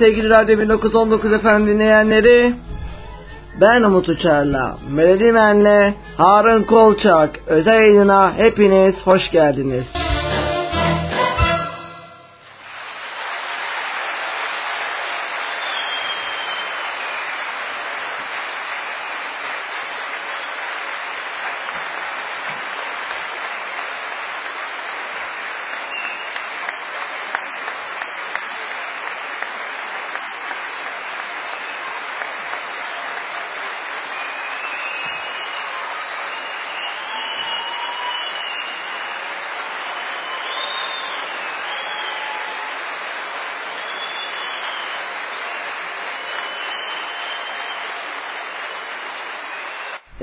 [0.00, 2.54] Sevgili Radyo 1919 efendim dinleyenleri.
[3.60, 9.99] Ben Umut Uçar'la, Melody Men'le Harun Kolçak özel yayınına hepiniz hoş geldiniz.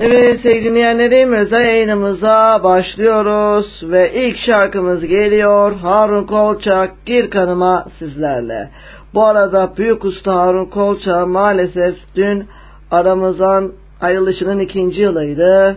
[0.00, 8.70] Evet sevgili dinleyenlerim özel yayınımıza başlıyoruz ve ilk şarkımız geliyor Harun Kolçak Gir Kanıma sizlerle.
[9.14, 12.46] Bu arada Büyük Usta Harun Kolçak maalesef dün
[12.90, 15.76] aramızdan ayrılışının ikinci yılıydı.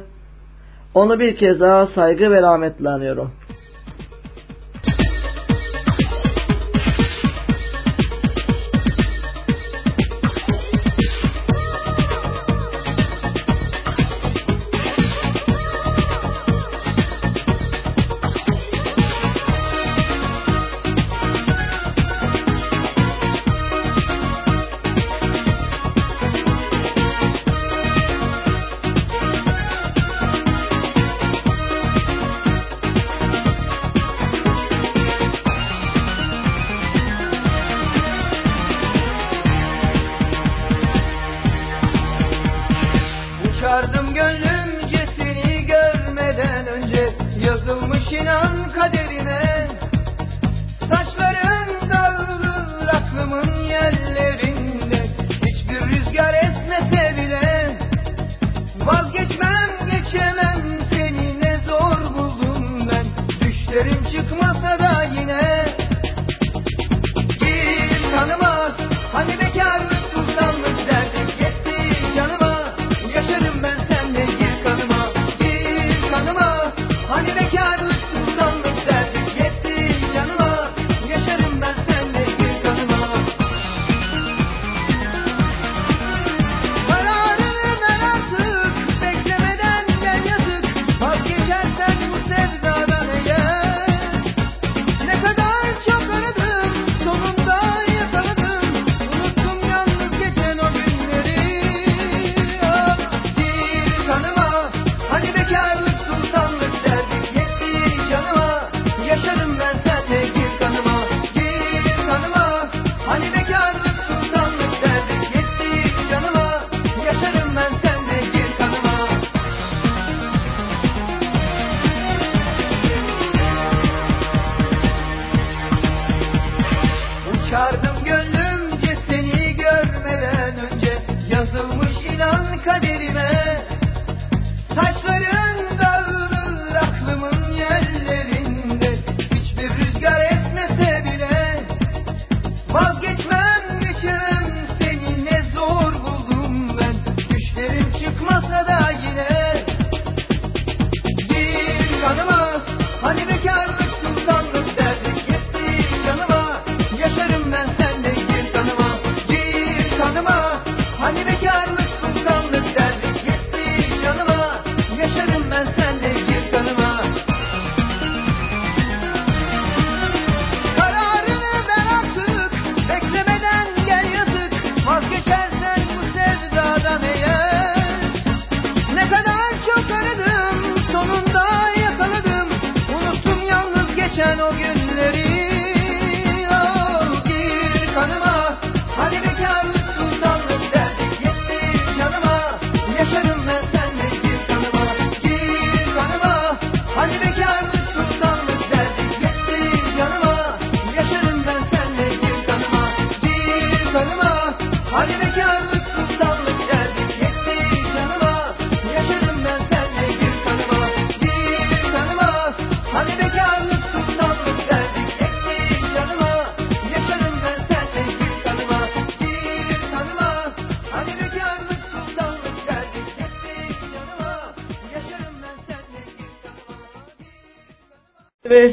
[0.94, 3.32] Onu bir kez daha saygı ve rahmetle anıyorum.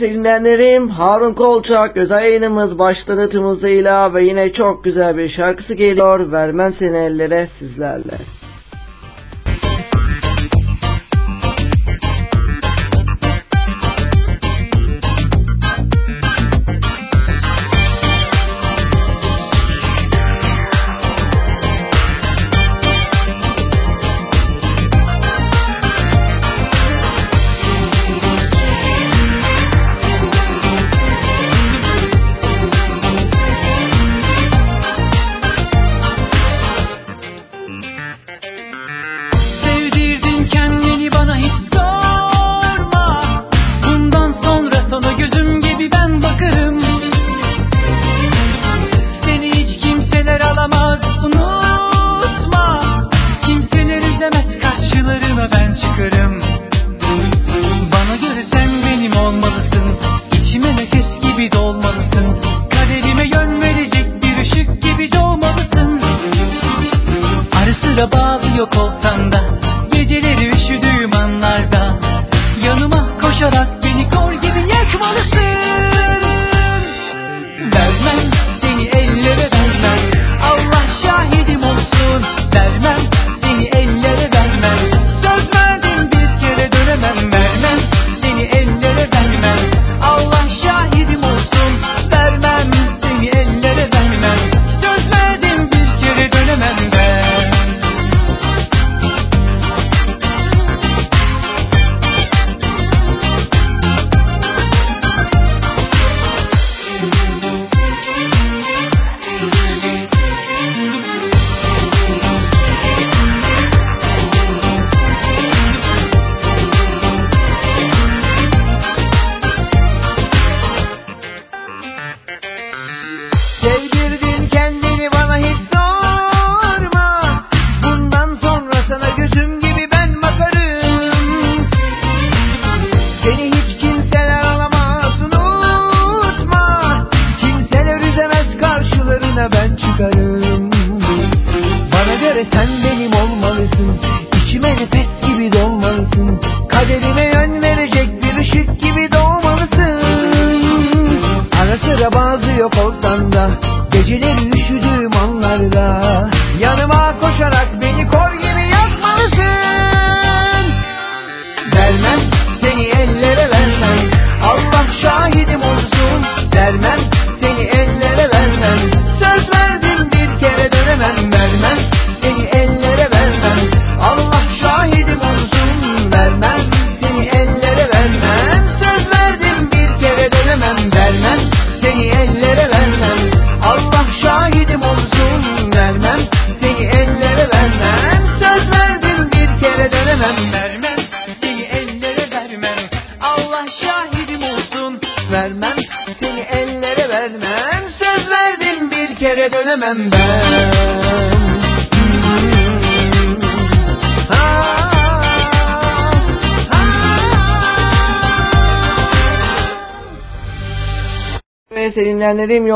[0.00, 5.74] Evet dinleyenlerim Harun Kolçak özel yayınımız başladı tüm hızıyla ve yine çok güzel bir şarkısı
[5.74, 6.32] geliyor.
[6.32, 8.17] Vermem seni ellere sizlerle.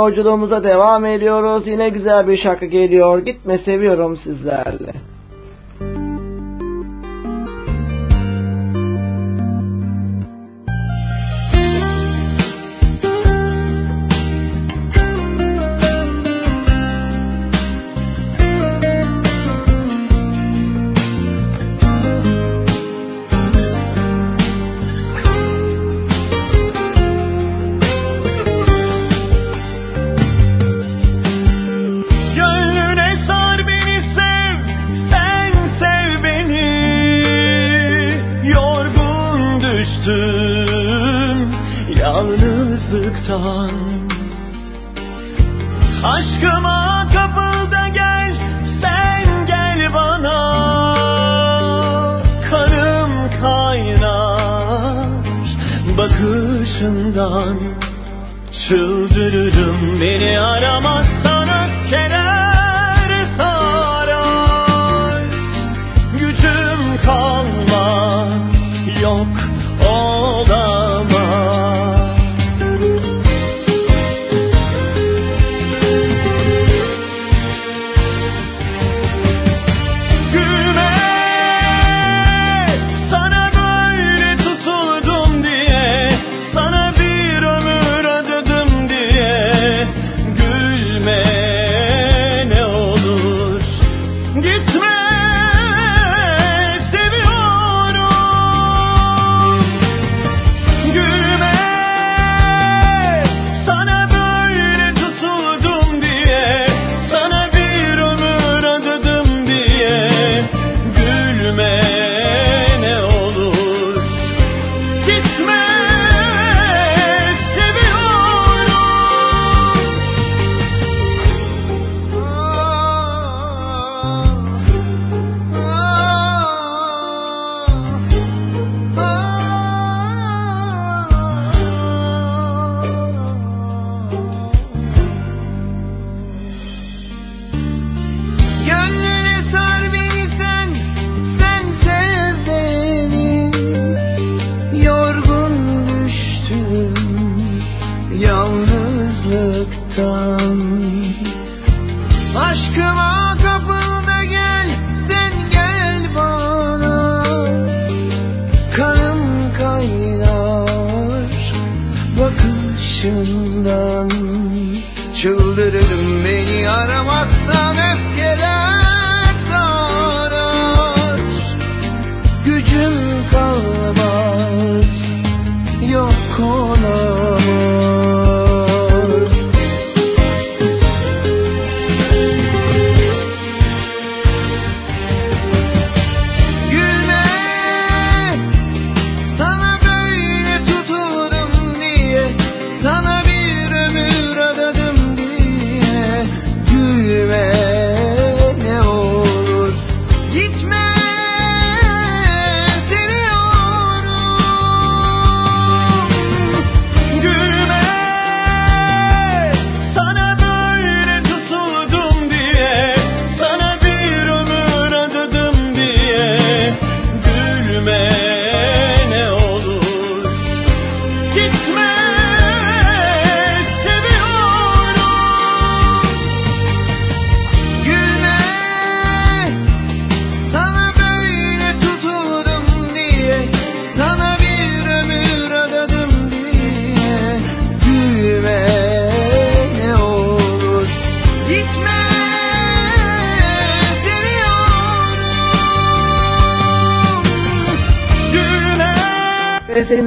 [0.02, 1.66] Yolculuğumuza devam ediyoruz.
[1.66, 3.18] Yine güzel bir şarkı geliyor.
[3.18, 4.91] Gitme seviyorum sizlerle.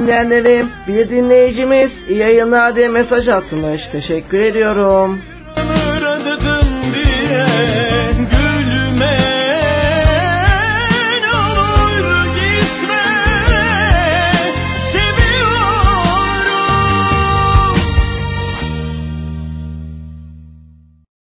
[0.06, 3.80] Dinleyenlerim bir dinleyicimiz yayınlar diye mesaj atmış.
[3.92, 5.20] Teşekkür ediyorum.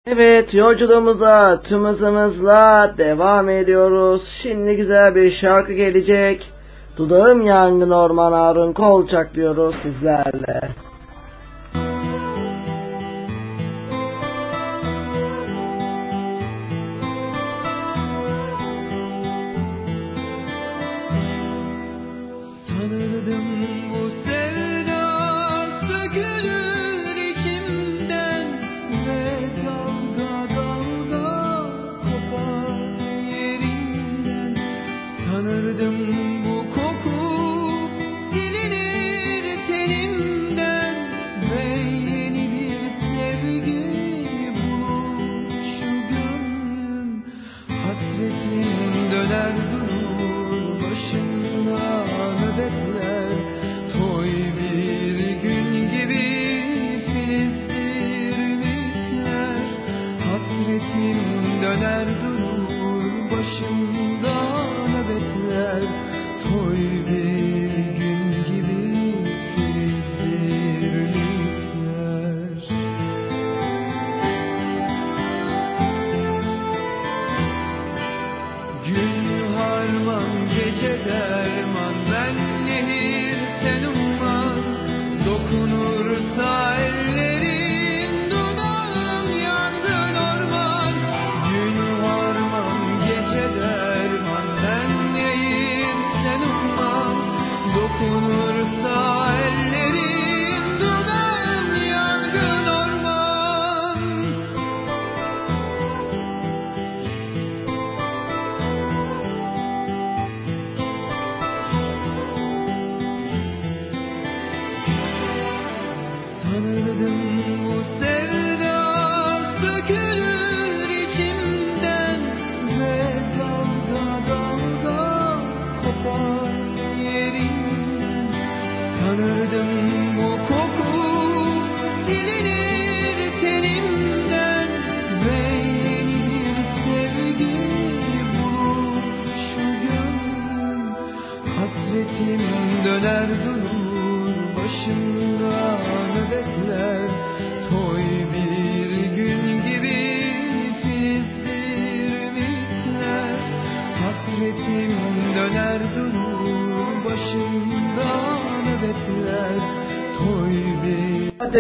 [0.08, 4.22] Evet yolculuğumuza tüm hızımızla devam ediyoruz.
[4.44, 6.57] Şimdi güzel bir şarkı gelecek.
[6.98, 10.87] Dudağım yangın orman arın kolçak diyoruz sizlerle.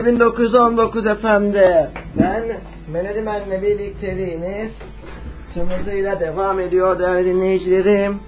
[0.08, 1.90] 1919 efendi.
[2.20, 2.44] Ben
[2.92, 4.72] Menedimen'le birlikteliğiniz
[5.54, 8.20] tüm hızıyla devam ediyor değerli dinleyicilerim.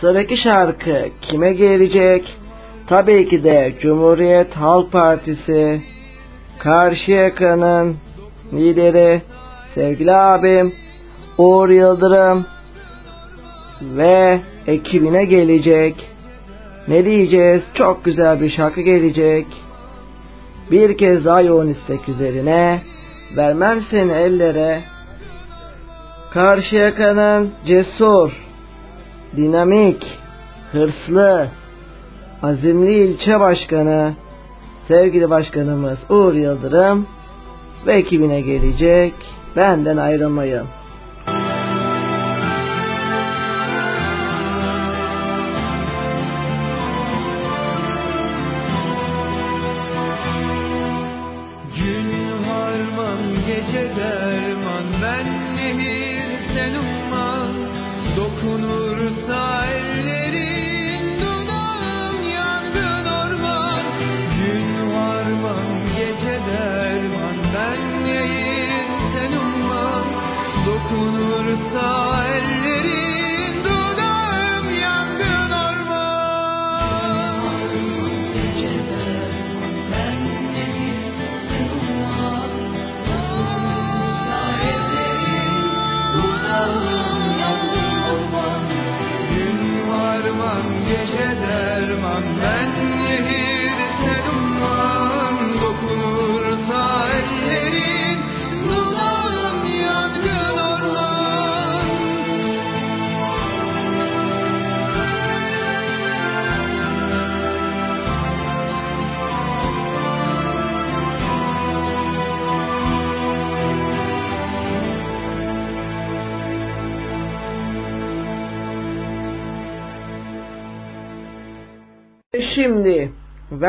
[0.00, 2.36] Sıradaki şarkı kime gelecek?
[2.86, 5.82] Tabii ki de Cumhuriyet Halk Partisi
[6.58, 7.96] Karşıyaka'nın
[8.52, 9.22] lideri
[9.74, 10.72] sevgili abim
[11.38, 12.46] Uğur Yıldırım
[13.82, 16.10] ve ekibine gelecek.
[16.88, 17.62] Ne diyeceğiz?
[17.74, 19.46] Çok güzel bir şarkı gelecek.
[20.70, 22.82] Bir kez daha yoğun istek üzerine
[23.36, 24.82] vermem seni ellere.
[26.32, 28.30] Karşıyaka'nın cesur,
[29.36, 30.06] dinamik,
[30.72, 31.48] hırslı,
[32.42, 34.12] azimli ilçe başkanı,
[34.88, 37.06] sevgili başkanımız Uğur Yıldırım
[37.86, 39.14] ve ekibine gelecek.
[39.56, 40.66] Benden ayrılmayın.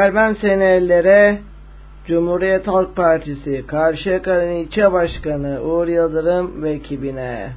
[0.07, 1.39] Vermem seni ellere
[2.05, 7.49] Cumhuriyet Halk Partisi Karşıyaka'nın ilçe başkanı Uğur Yıldırım ve ekibine.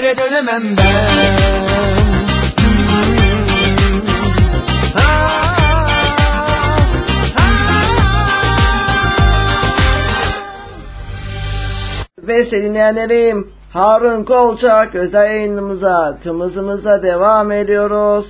[0.00, 1.38] Kere dönemem ben
[12.28, 18.26] Ve dinleyenlerim Harun Kolçak özel yayınımıza tımızımıza devam ediyoruz.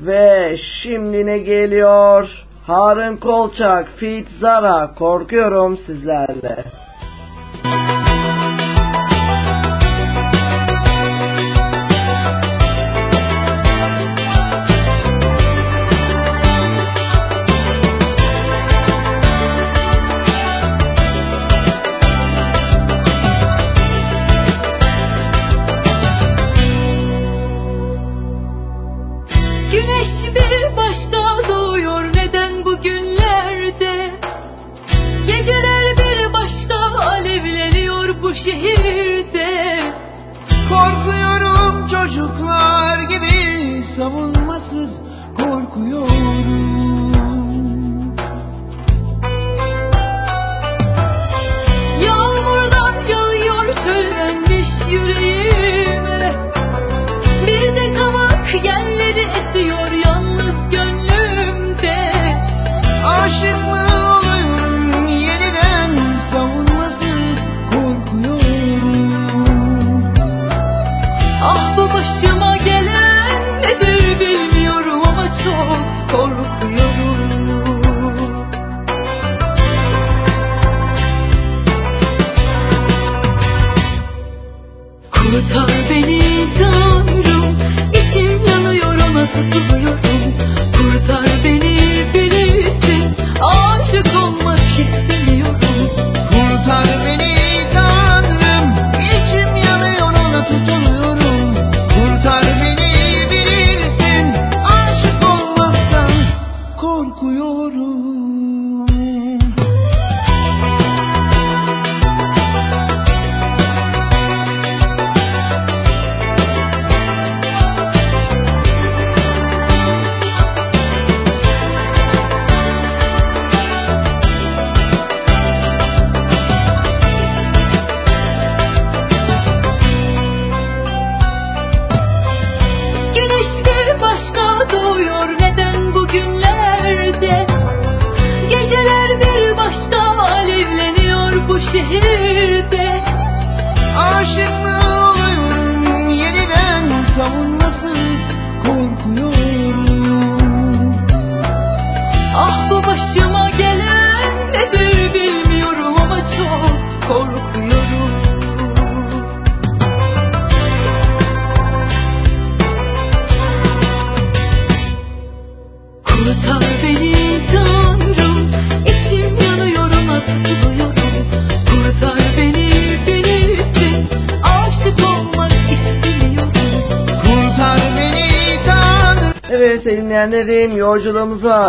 [0.00, 2.28] Ve şimdi ne geliyor?
[2.66, 6.85] Harun Kolçak, Fit Zara korkuyorum sizlerle.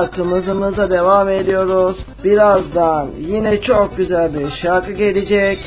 [0.06, 1.98] Kımızımıza devam ediyoruz.
[2.24, 5.60] Birazdan yine çok güzel bir şarkı gelecek.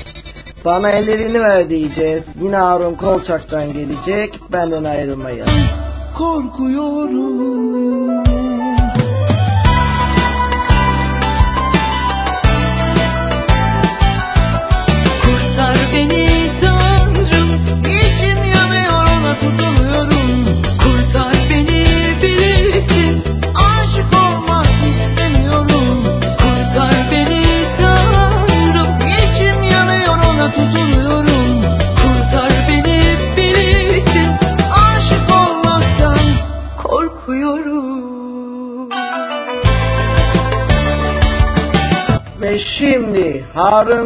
[0.65, 2.23] Bana ellerini ver diyeceğiz.
[2.41, 4.41] Yine Harun Kolçak'tan gelecek.
[4.53, 5.47] Benden ayrılmayın.
[6.19, 7.60] Korkuyorum.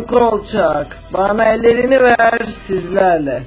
[0.08, 3.42] Kolçak bana ellerini ver sizlerle.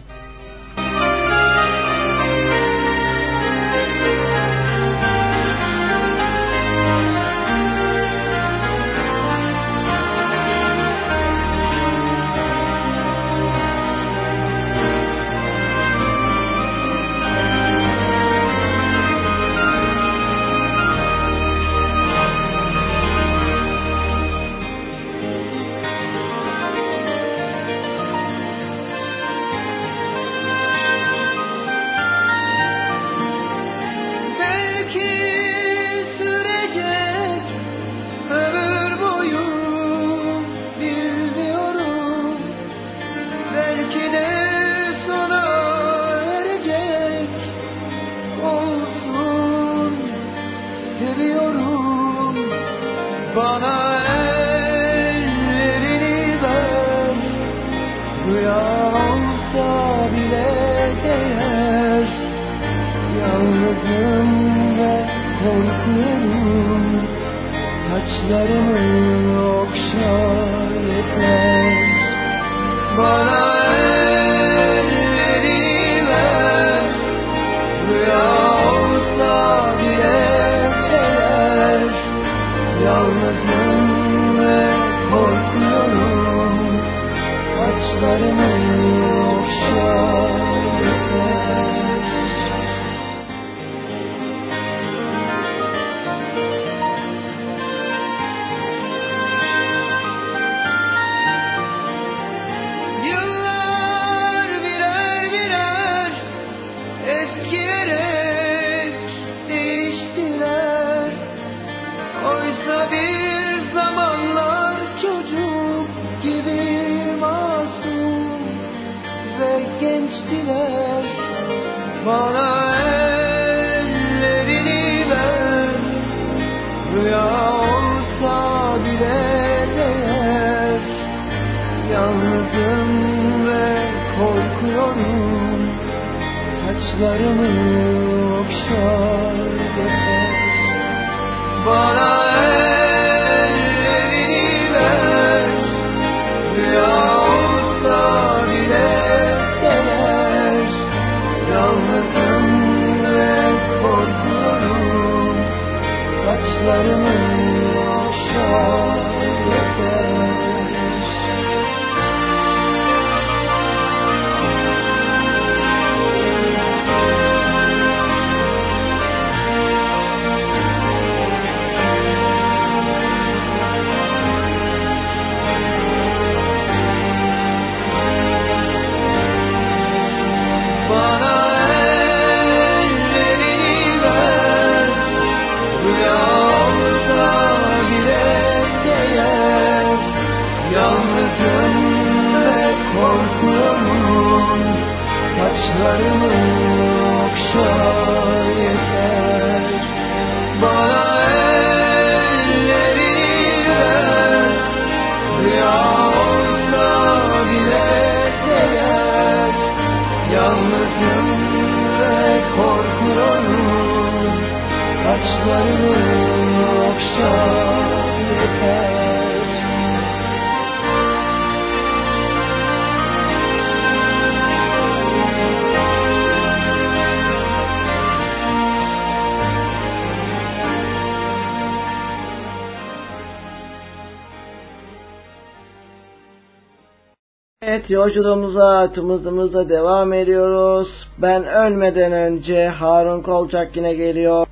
[237.89, 240.87] yolculuğumuza, atımızımıza devam ediyoruz.
[241.17, 244.46] Ben ölmeden önce Harun Kolçak yine geliyor.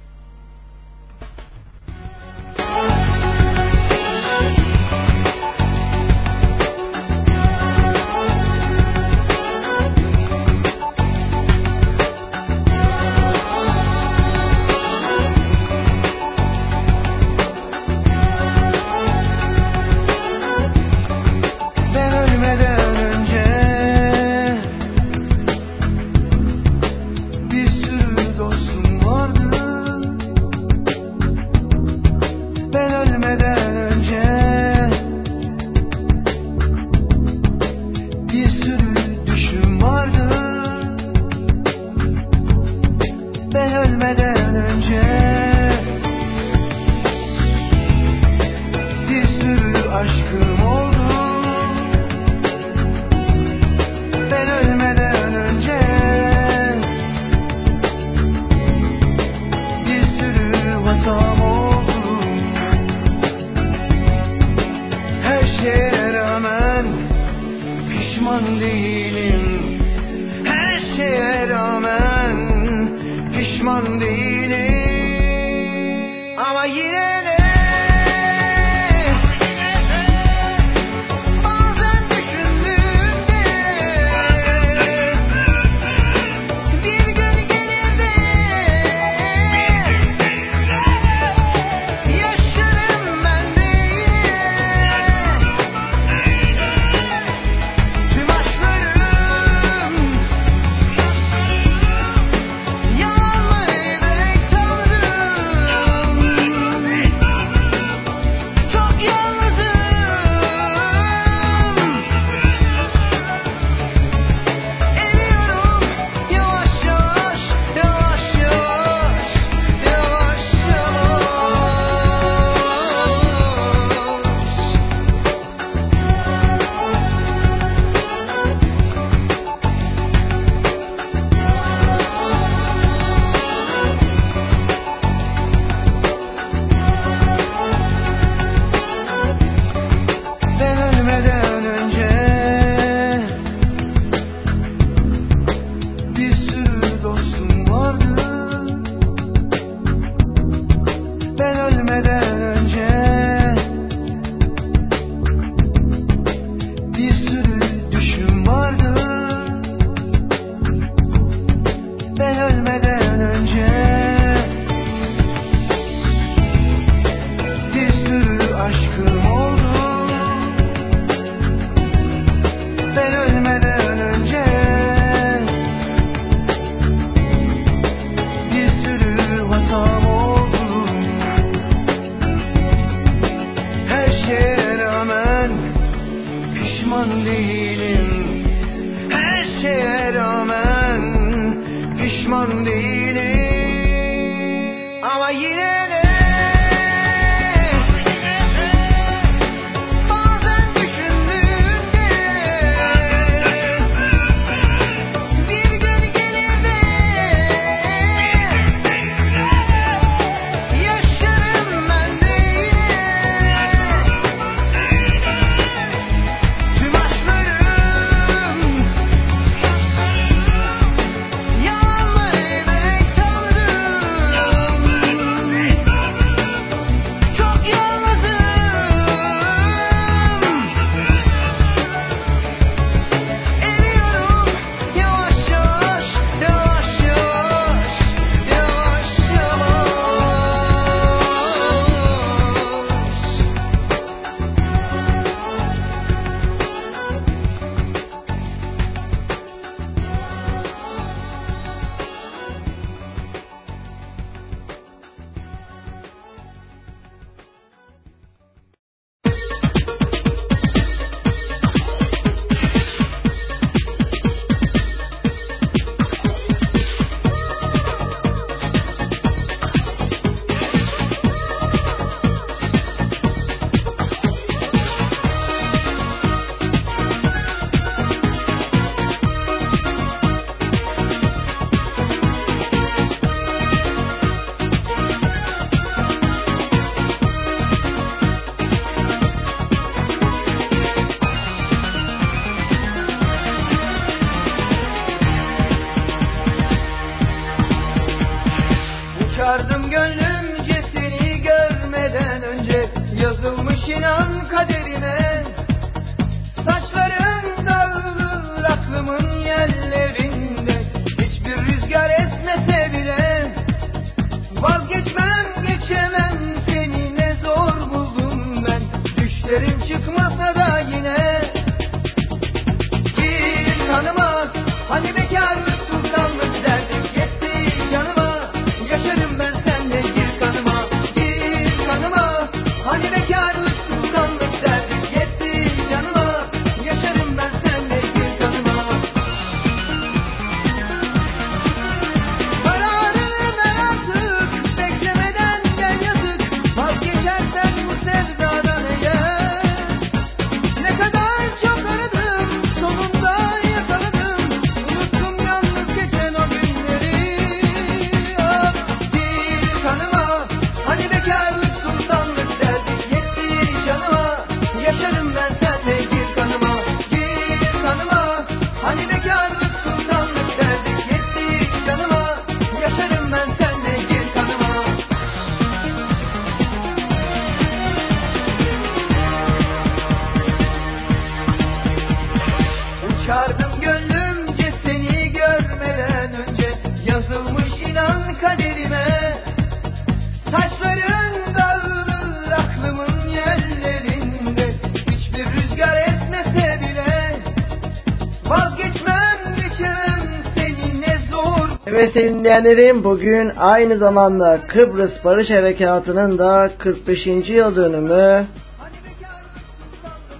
[401.87, 407.25] Evet sevgili dinleyenlerim bugün aynı zamanda Kıbrıs Barış Harekatı'nın da 45.
[407.27, 408.45] yıl dönümü.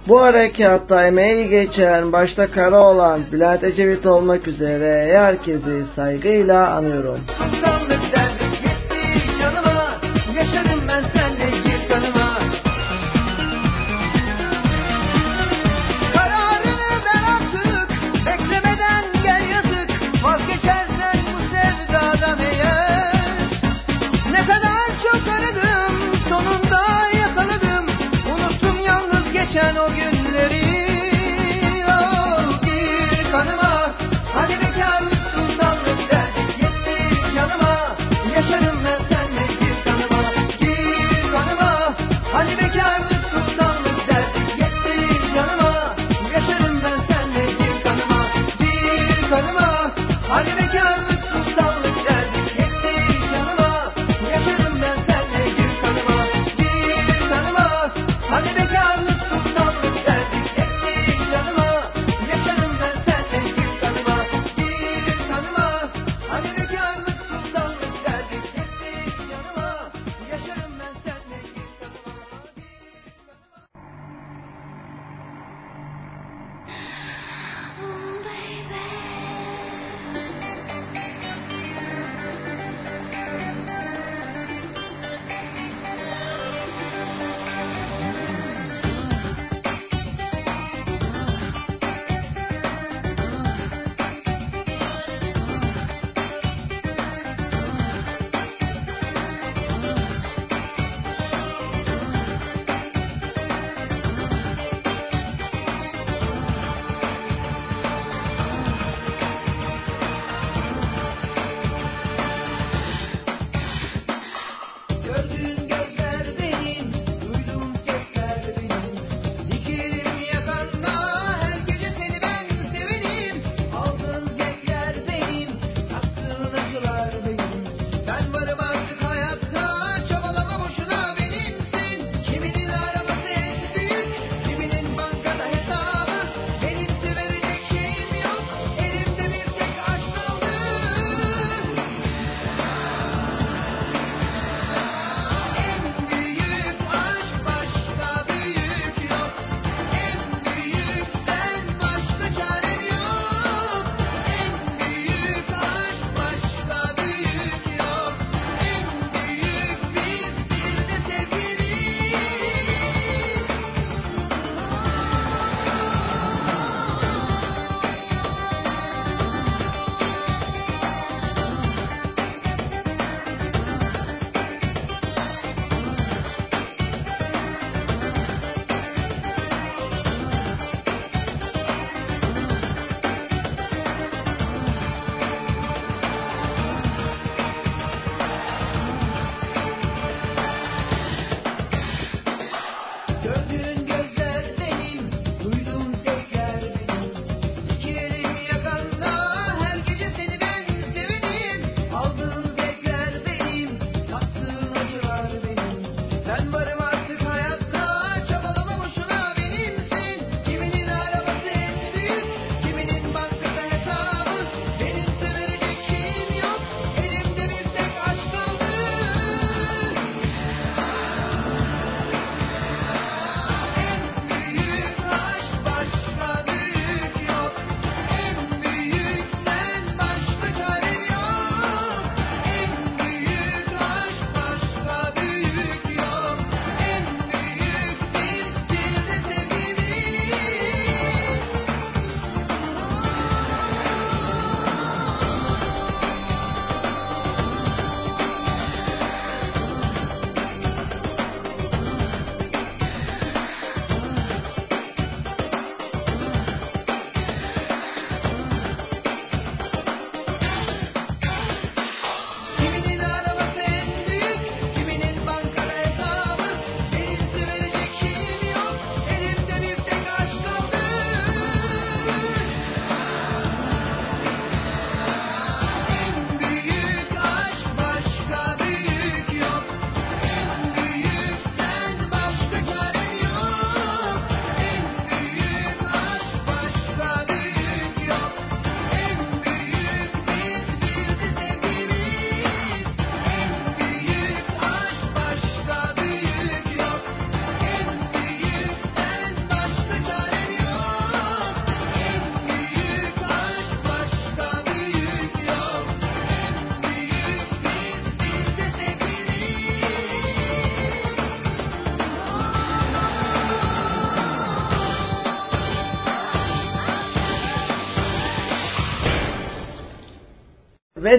[0.08, 7.20] Bu harekatta emeği geçen başta kara olan Bülent Ecevit olmak üzere herkesi saygıyla anıyorum.
[7.38, 7.95] Hasan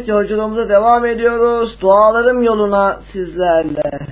[0.07, 1.77] yolculuğumuza devam ediyoruz.
[1.81, 4.06] Dualarım yoluna sizlerle.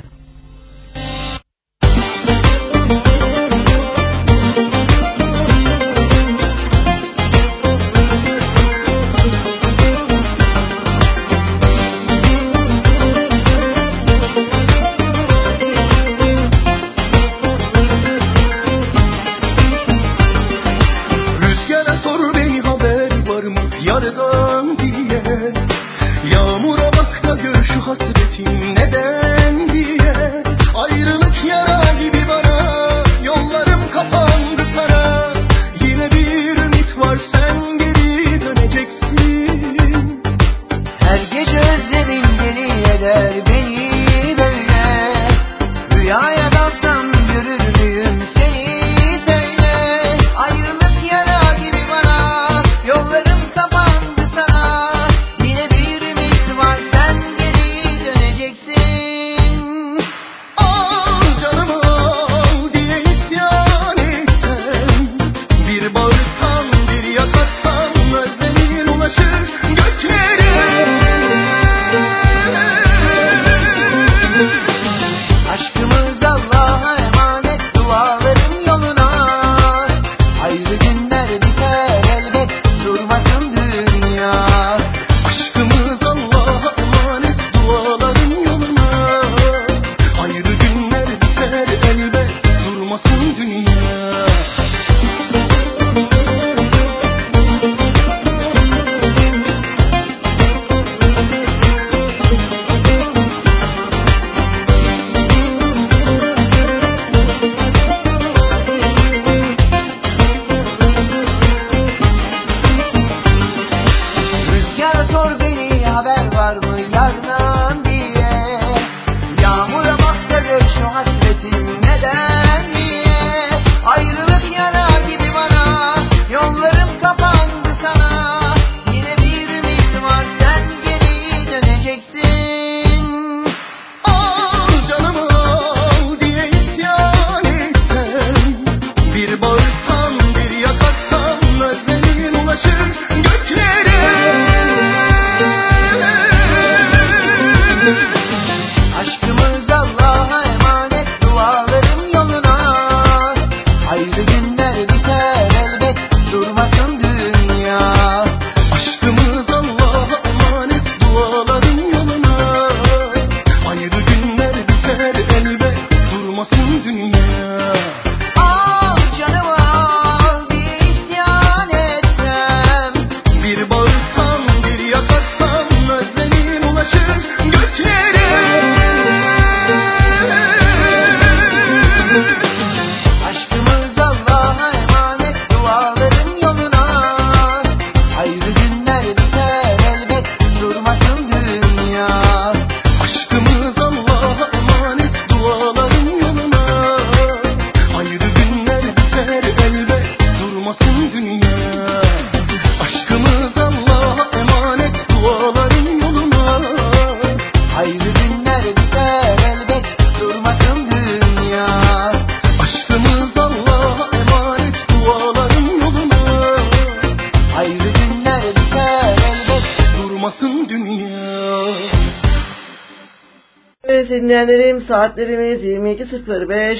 [224.88, 226.78] Saatlerimiz 22.05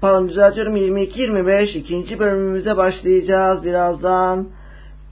[0.00, 0.76] pardon düzeltiyorum.
[0.76, 4.48] 22.25 ikinci bölümümüze başlayacağız birazdan.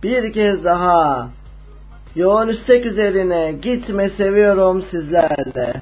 [0.03, 1.29] Bir kez daha.
[2.14, 5.75] Yoğun istek üzerine gitme seviyorum sizlerle.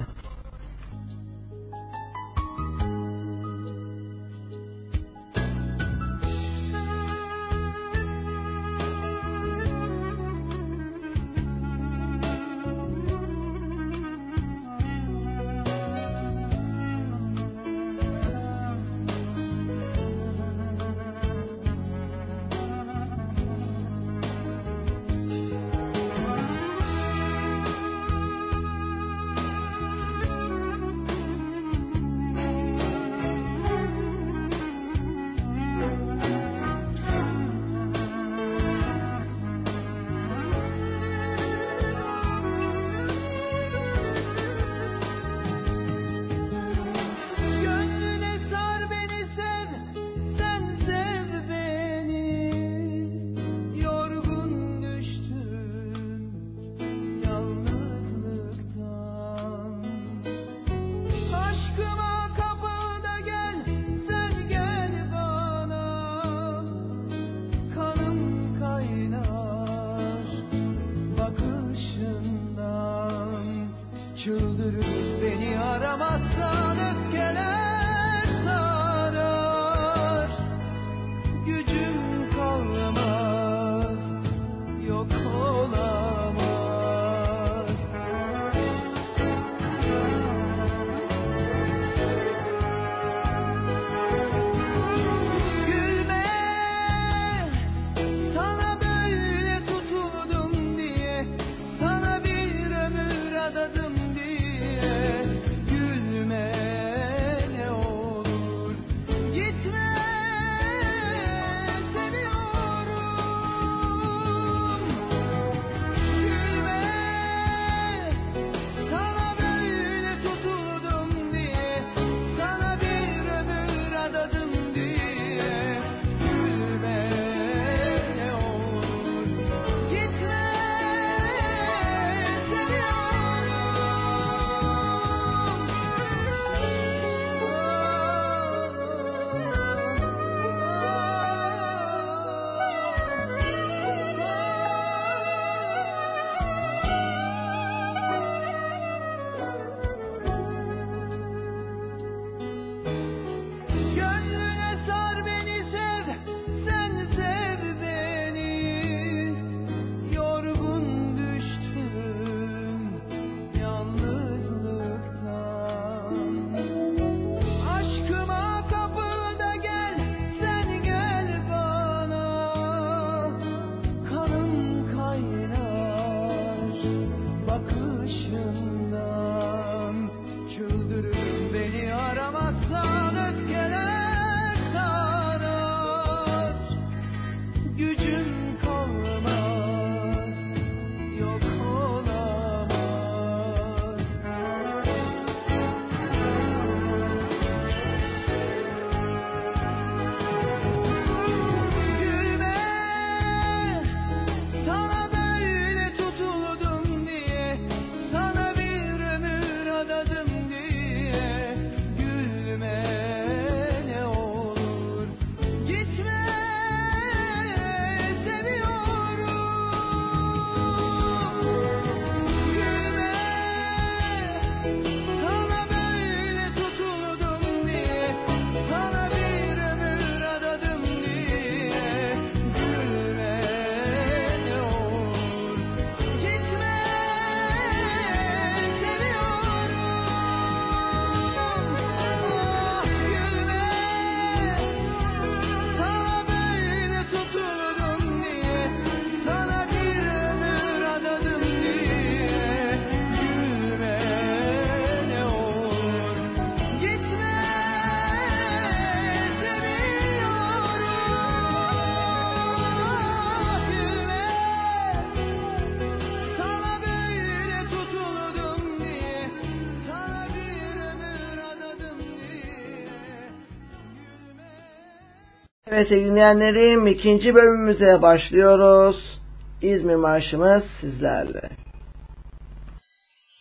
[275.81, 279.19] Evet dinleyenlerim ikinci bölümümüze başlıyoruz.
[279.61, 281.49] İzmir Marşımız sizlerle.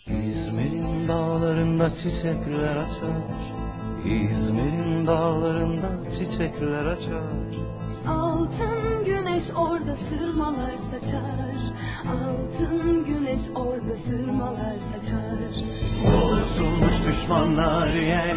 [0.06, 3.40] İzmir'in dağlarında çiçekler açar
[4.04, 5.88] İzmir'in dağlarında
[6.18, 7.56] çiçekler açar
[8.08, 11.74] Altın güneş orada sırmalar saçar
[12.08, 14.19] Altın güneş orada sırmalar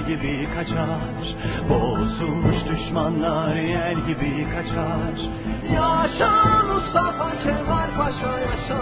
[0.07, 1.23] gibi kaçar.
[1.69, 5.15] Bozulmuş düşmanlar yer gibi kaçar.
[5.73, 6.33] Yaşa
[6.69, 8.81] Mustafa Kemal Paşa yaşa.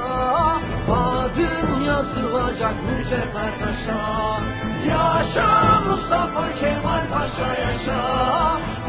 [0.91, 4.39] Adın yazılacak mücevher taşa
[4.87, 8.01] Yaşa Mustafa Kemal Paşa yaşa.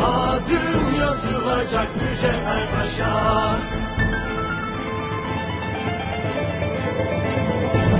[0.03, 3.59] Adın yazılacak mücevher taşa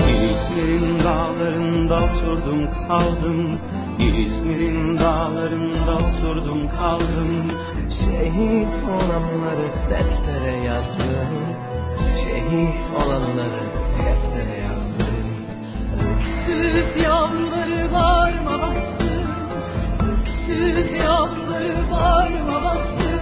[0.09, 3.59] İzmir'in dağlarında oturdum kaldım
[3.99, 7.51] İzmir'in dağlarında oturdum kaldım.
[7.89, 11.33] Şehit olanları deftere yazdım.
[12.23, 13.63] Şehit olanları
[13.97, 15.13] deftere yazdım.
[15.99, 19.27] Öksüz yavruları bağrıma bastım.
[20.09, 23.21] Öksüz yavruları bağrıma bastım.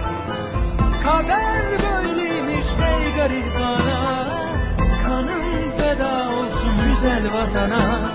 [1.02, 4.28] Kader böyleymiş ey garip ana
[5.06, 8.12] Kanım feda olsun güzel vatana.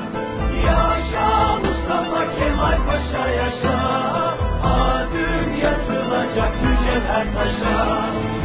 [0.65, 1.66] Yaşa
[2.17, 3.77] Kemal Paşa yaşa
[4.63, 8.36] Adın yazılacak mücevher taşa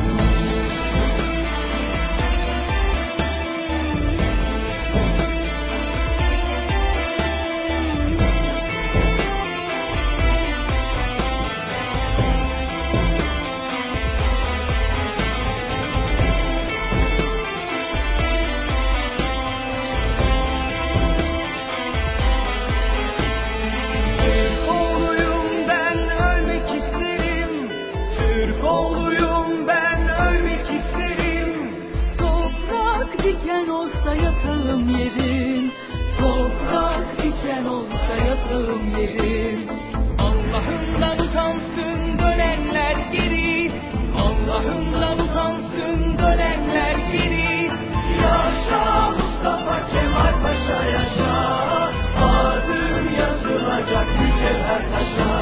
[44.62, 46.96] Allah'ından utansın dönenler
[48.22, 51.32] Yaşa Mustafa Kemal Paşa yaşa.
[52.22, 55.32] Adın yazılacak mücevher taşa.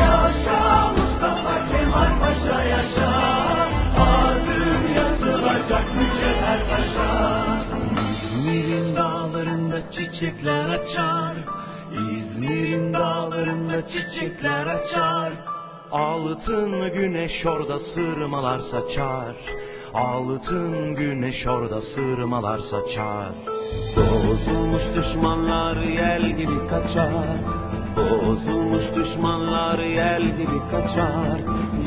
[0.00, 3.10] Yaşa Mustafa Kemal Paşa yaşa.
[3.98, 7.40] Adın yazılacak mücevher taşa.
[8.24, 11.34] İzmir'in dağlarında çiçekler açar.
[11.92, 15.59] İzmir'in dağlarında çiçekler açar
[15.92, 19.36] Altın güneş orada sırmalar saçar
[19.94, 23.32] Altın güneş orada sırmalar saçar
[23.96, 27.10] Bozulmuş düşmanlar yel gibi kaçar.
[27.96, 31.38] Bozulmuş düşmanlar yel gibi kaçar.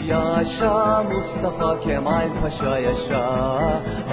[0.06, 3.28] Yaşa Mustafa Kemal Paşa yaşa.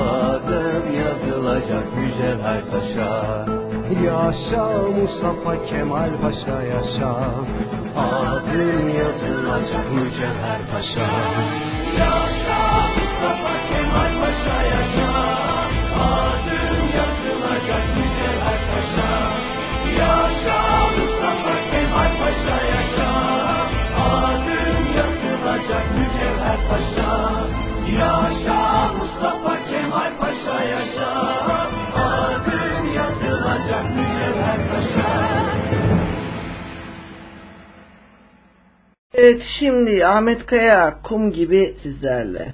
[0.01, 4.67] Adın yazılacak mücevher taşa Yaşa
[4.97, 7.13] Mustafa Kemal Paşa yaşa
[7.97, 11.11] Adın yazılacak mücevher taşa
[11.99, 12.61] Yaşa
[12.95, 13.80] Mustafa Kemal
[39.23, 42.53] Evet şimdi Ahmet Kaya kum gibi sizlerle.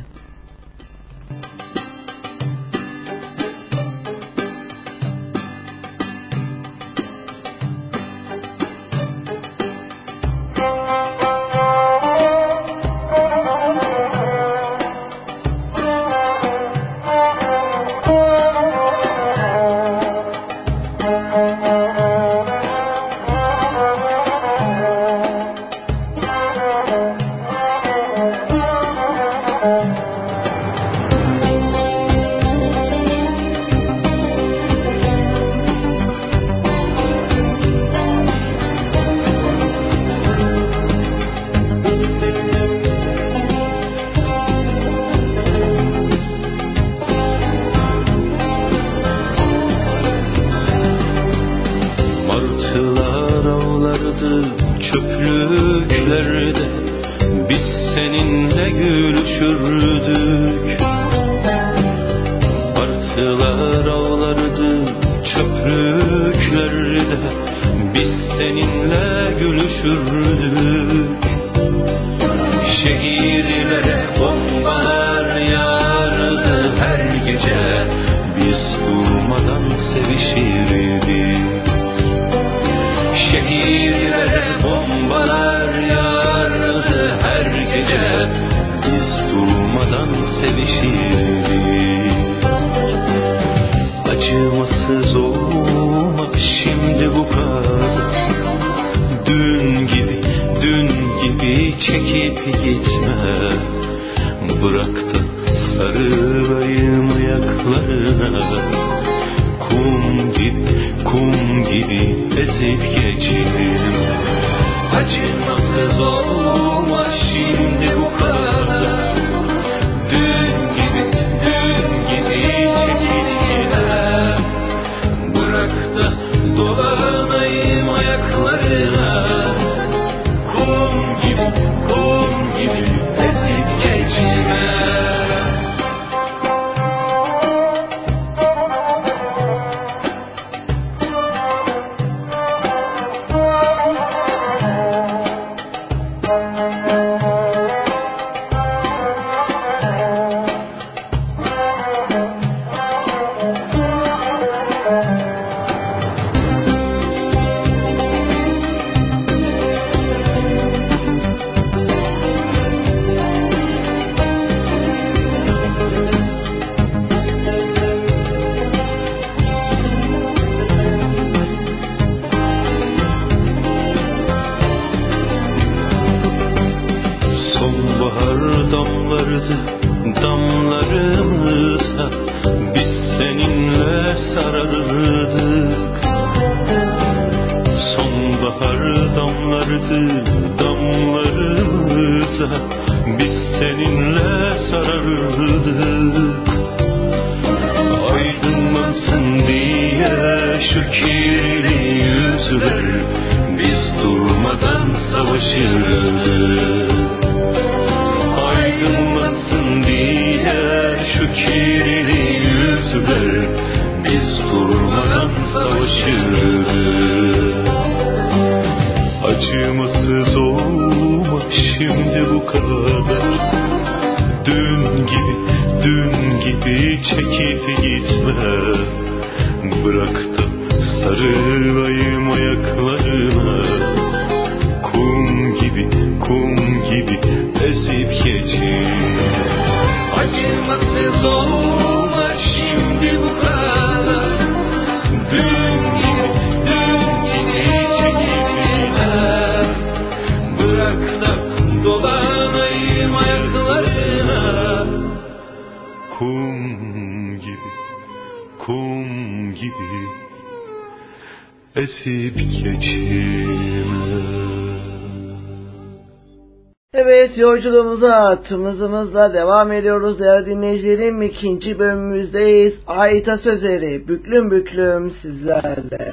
[267.97, 271.22] Yolculuğumuza tımızımızla devam ediyoruz değerli dinleyicilerim.
[271.22, 272.74] ikinci bölümümüzdeyiz.
[272.86, 276.12] Ayta Sözleri büklüm büklüm sizlerle.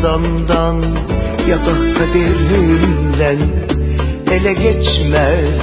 [0.00, 0.76] Yaradandan
[1.48, 3.38] ya da kaderimden
[4.30, 5.54] Ele geçmez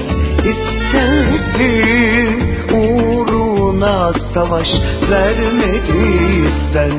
[0.52, 2.32] istediğin
[2.74, 4.68] uğruna savaş
[5.12, 6.92] vermediysen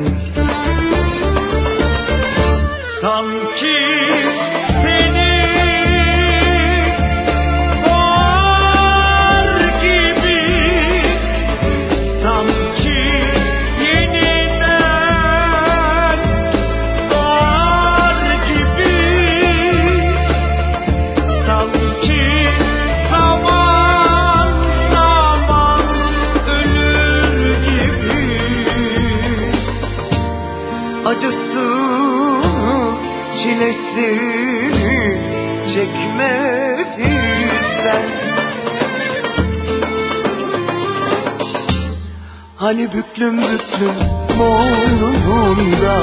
[42.93, 43.95] büklüm büklüm
[44.39, 45.97] boynunda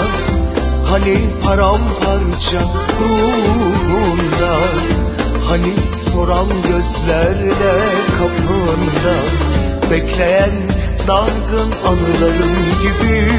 [0.90, 2.60] Hani paramparça
[3.00, 4.68] ruhunda
[5.48, 5.74] Hani
[6.12, 9.16] soran gözlerle kapında
[9.90, 10.70] Bekleyen
[11.08, 13.32] dargın anılarım gibi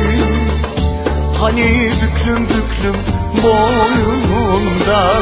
[1.39, 2.95] Hani büklüm büklüm
[3.43, 5.21] boynunda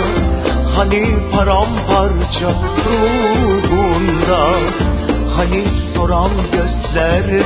[0.75, 2.49] Hani paramparça
[2.85, 4.55] ruhunda
[5.35, 5.65] Hani
[5.95, 7.43] soran gözlerle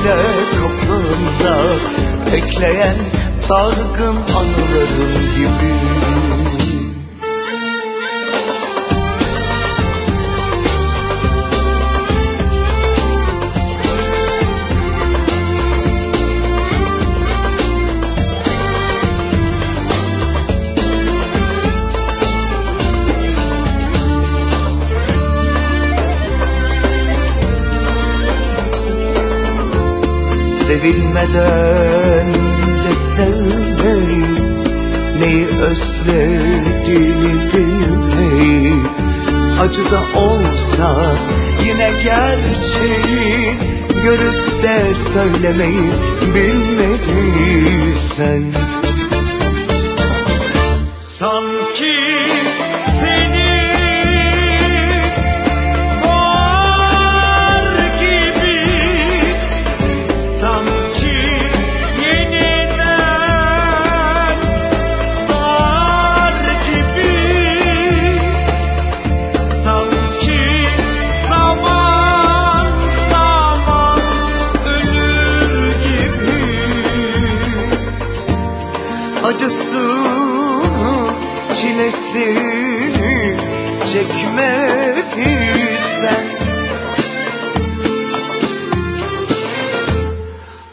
[0.60, 1.76] kapında
[2.32, 2.96] Bekleyen
[3.48, 6.29] dargın anılarım gibi
[30.80, 32.28] Sevilmeden
[32.84, 34.24] de sevmeyi
[35.18, 38.74] Neyi özlediğini bilmeyi
[39.60, 41.16] Acı da olsa
[41.64, 43.54] yine gerçeği
[44.02, 45.92] Görüp de söylemeyi
[46.34, 47.62] bilmediysen.
[51.18, 51.99] Sanki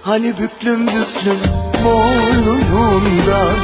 [0.07, 1.39] Hani büklüm büklüm
[1.85, 3.55] boynunda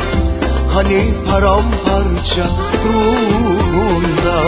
[0.73, 2.49] Hani paramparça
[2.85, 4.43] ruhunda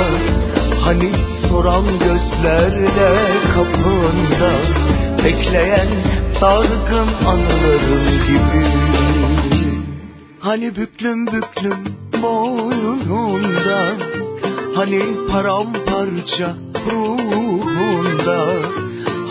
[0.82, 1.12] Hani
[1.50, 3.12] soran gözlerle
[3.54, 4.52] kapında
[5.24, 5.88] Bekleyen
[6.42, 8.66] dargın anılarım gibi.
[10.40, 13.94] Hani büklüm büklüm boynunda
[14.76, 16.56] Hani paramparça
[16.92, 18.48] ruhunda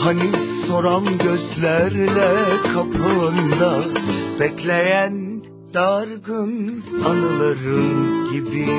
[0.04, 3.84] Hani Soram gözlerle kapında
[4.40, 5.42] Bekleyen
[5.74, 8.70] dargın anıların gibi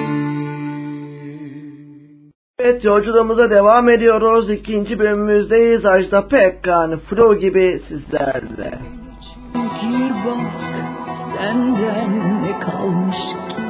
[2.60, 4.50] Evet yolculuğumuza devam ediyoruz.
[4.50, 5.86] İkinci bölümümüzdeyiz.
[5.86, 8.80] Ajda Pekkan, Flo gibi sizlerle.
[9.54, 10.38] Gir bak,
[11.38, 13.18] senden ne kalmış
[13.50, 13.62] ki?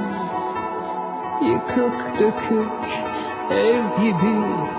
[1.46, 2.72] Yıkık dökük
[3.52, 4.36] ev gibi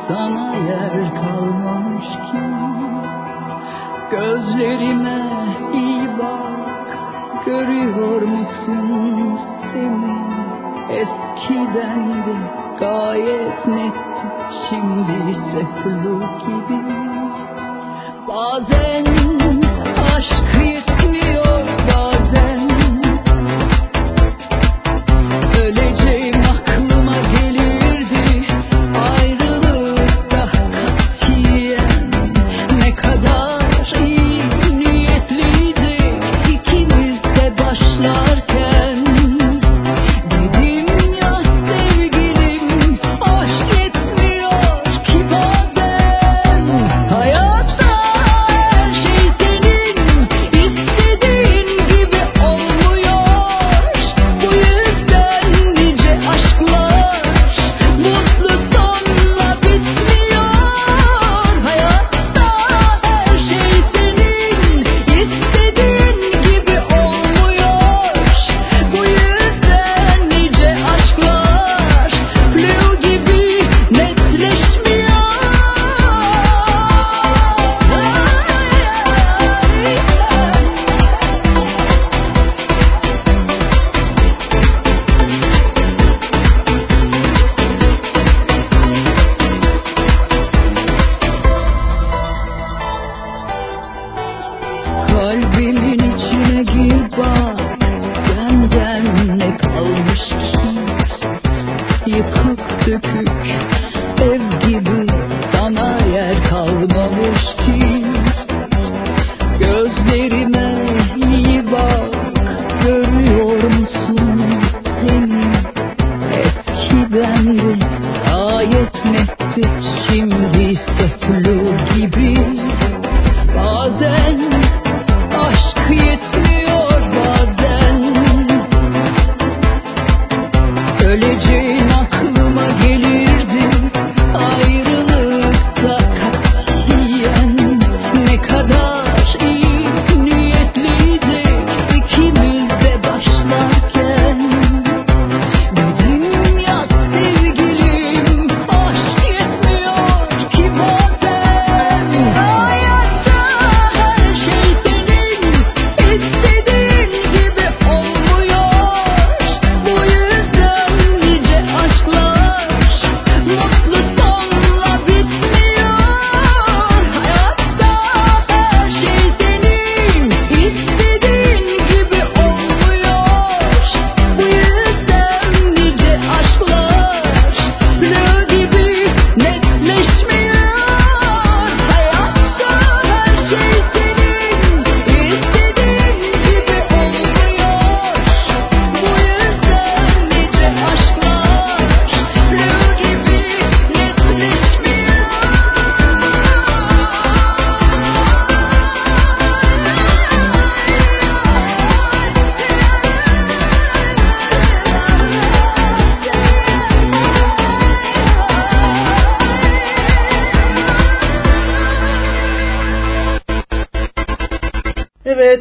[0.09, 2.39] sana yer kalmamış ki.
[4.11, 5.19] Gözlerime
[5.73, 6.47] iyi bak
[7.47, 9.39] Görüyor musun
[9.73, 10.17] seni?
[10.91, 12.37] Eskiden de
[12.81, 14.27] gayet netti
[14.69, 16.83] Şimdi ise flu gibi.
[18.29, 19.07] Bazen
[20.17, 20.86] aşk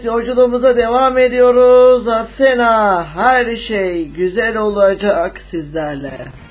[0.06, 2.08] yolculuğumuza devam ediyoruz.
[2.08, 6.45] Atsena her şey güzel olacak sizlerle.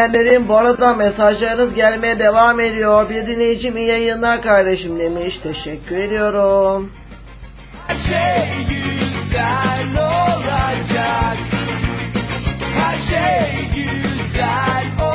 [0.00, 3.10] Dinleyenlerim bu arada mesajlarınız gelmeye devam ediyor.
[3.10, 5.34] Bir dinleyicim iyi yayınlar kardeşim demiş.
[5.42, 6.92] Teşekkür ediyorum.
[7.86, 11.36] Her şey güzel olacak.
[12.74, 15.09] Her şey güzel olacak.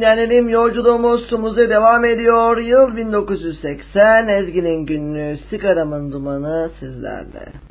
[0.00, 2.56] Evet dinleyenlerim yolculuğumuz Tumuze devam ediyor.
[2.56, 7.69] Yıl 1980 Ezgi'nin günlüğü sigaramın dumanı sizlerle.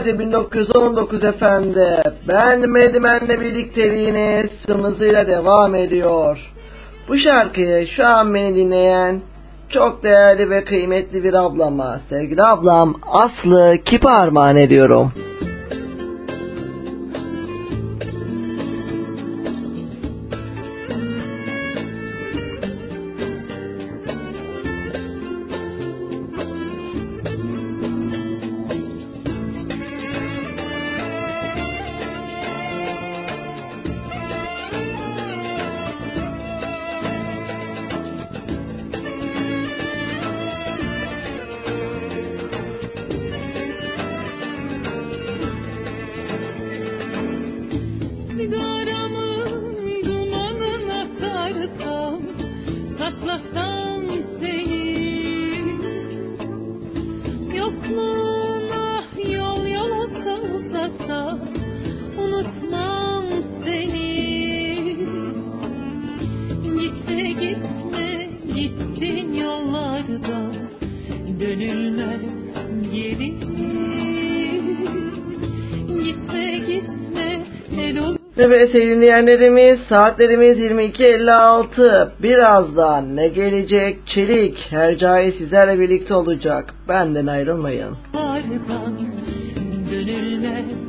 [0.00, 2.02] Haydi 1919 efendi.
[2.28, 6.38] Ben Medimen'le birlikteliğiniz sımızıyla devam ediyor.
[7.08, 9.20] Bu şarkıyı şu an beni dinleyen
[9.68, 15.12] çok değerli ve kıymetli bir ablama, sevgili ablam Aslı Kip'e armağan ediyorum.
[79.20, 84.06] dinleyenlerimiz saatlerimiz 22.56 birazdan ne gelecek?
[84.06, 86.74] Çelik her cahil sizlerle birlikte olacak.
[86.88, 87.96] Benden ayrılmayın.
[88.14, 88.98] Vardan
[89.90, 90.79] dönülmez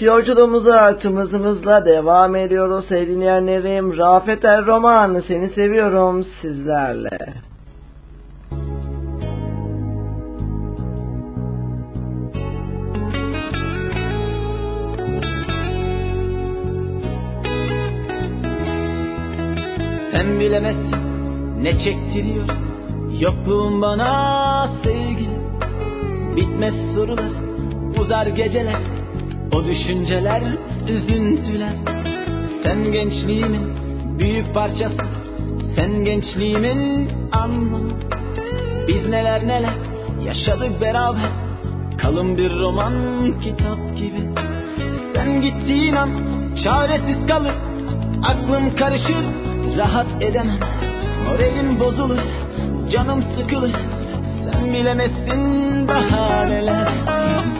[0.00, 3.98] Evet yolculuğumuza tımızımızla devam ediyoruz sevgili.
[3.98, 7.18] Rafet Er Roman seni seviyorum sizlerle.
[20.12, 20.94] Sen bilemezsin
[21.62, 22.48] ne çektiriyor
[23.20, 25.40] Yokluğun bana sevgili
[26.36, 27.32] Bitmez sorular
[27.98, 28.99] Uzar geceler
[29.60, 30.42] O düşünceler
[30.88, 31.72] Üzüntüler.
[32.62, 33.62] Sen gençliğimin
[34.18, 34.96] Büyük parçası
[35.76, 37.90] Sen gençliğimin anlamı
[38.88, 39.74] Biz neler neler
[40.24, 41.30] Yaşadık beraber.
[41.98, 42.94] Kalın bir roman
[43.40, 44.28] kitap gibi.
[45.14, 46.10] Sen gittiğin an
[46.64, 47.54] Çaresiz kalır.
[48.22, 49.24] Aklım karışır
[49.76, 50.58] Rahat edemem.
[51.24, 52.20] Moralim bozulur
[52.92, 53.72] Canım sıkılır.
[54.52, 56.88] Sen bilemezsin daha neler.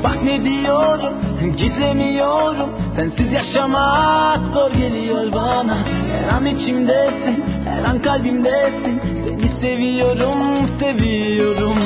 [0.05, 5.79] Bak ne diyorum Gizlemiyorum Sensiz yaşamak zor geliyor bana.
[5.87, 9.01] Her an içimdesin Her an kalbimdesin.
[9.25, 11.79] Seni seviyorum Seviyorum.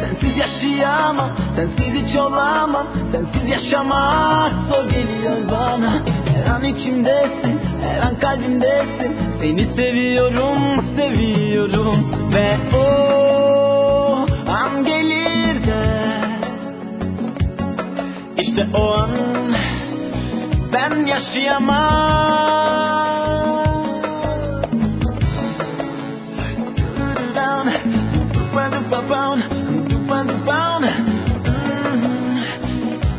[0.00, 2.86] Sensiz yaşayamam Sensiz hiç olamam.
[3.12, 6.02] Sensiz yaşamak zor geliyor bana.
[6.26, 9.16] Her an içimdesin Her an kalbimdesin.
[9.40, 12.10] Seni seviyorum Seviyorum.
[12.34, 15.85] Ve o an gelir de
[18.56, 19.10] İşte o an
[20.72, 22.36] Ben yaşayamam.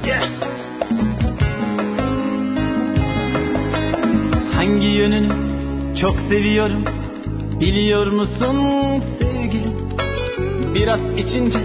[0.06, 0.30] Yeah.
[4.56, 5.30] Hangi yönünü
[6.02, 6.86] çok seviyorum
[7.62, 8.58] biliyor musun
[9.20, 9.74] sevgilim?
[10.76, 11.60] Biraz içince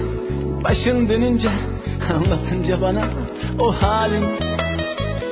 [0.65, 1.49] başın dönünce
[2.15, 3.22] anlatınca bana
[3.59, 4.25] o halin.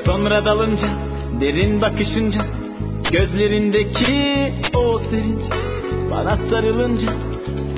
[0.07, 0.89] Sonra dalınca
[1.41, 2.41] derin bakışınca
[3.13, 5.43] gözlerindeki o sevinç
[6.11, 7.13] bana sarılınca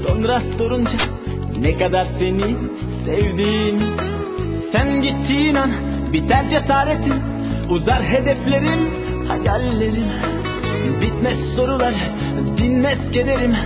[0.06, 0.98] sonra sorunca
[1.60, 2.56] ne kadar seni
[3.04, 3.86] sevdiğimi
[4.72, 5.70] sen gittiğin an
[6.12, 7.22] biter cesaretim
[7.70, 8.90] uzar hedeflerim
[9.28, 10.04] hayallerim
[11.02, 11.94] bitmez sorular
[12.58, 13.56] dinmez kederim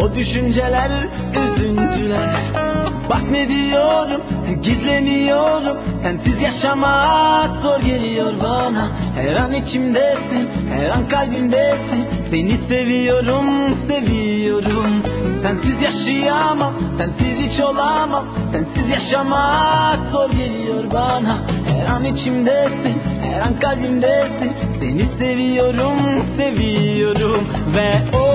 [0.00, 2.67] o düşünceler üzüntüler
[3.10, 4.20] Bak ne diyorum
[4.62, 5.76] gizleniyorum.
[6.02, 8.88] Sensiz yaşamak zor geliyor bana.
[9.14, 12.06] Her an içimdesin her an kalbimdesin.
[12.30, 13.46] Seni seviyorum
[13.88, 15.02] seviyorum.
[15.42, 18.24] Sensiz yaşayamam sensiz hiç olamam.
[18.52, 21.38] Sensiz yaşamak zor geliyor bana.
[21.66, 24.52] Her an içimdesin her an kalbimdesin.
[24.80, 25.98] Seni seviyorum
[26.36, 27.48] seviyorum.
[27.76, 28.27] Ve o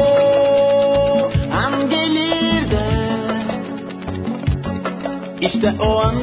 [5.45, 6.15] işte o an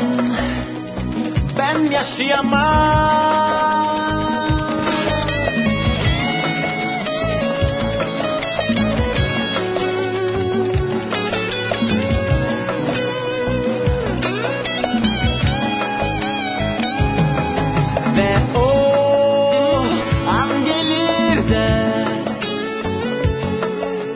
[1.59, 3.20] ben yaşayamam.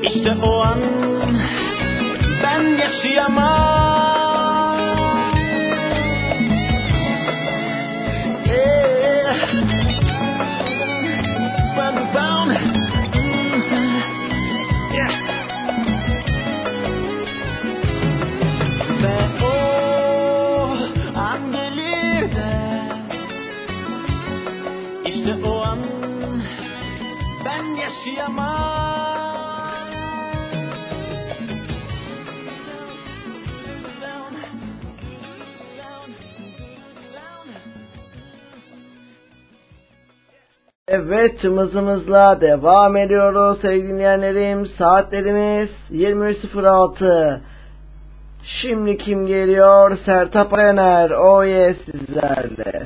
[0.03, 0.94] İşte o an
[41.07, 44.67] Evet mızımızla devam ediyoruz sevgili dinleyenlerim.
[44.67, 47.39] Saatlerimiz 23.06.
[48.63, 49.99] Şimdi kim geliyor?
[50.05, 51.11] Sertap Erener.
[51.11, 52.83] O yes sizlerle.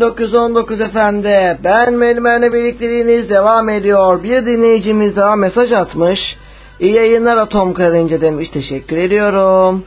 [0.00, 1.58] 1919 efendi.
[1.64, 4.22] Ben Melmen'le birlikteliğiniz devam ediyor.
[4.22, 6.20] Bir dinleyicimiz daha mesaj atmış.
[6.80, 8.50] İyi yayınlar Atom Karınca demiş.
[8.50, 9.84] Teşekkür ediyorum.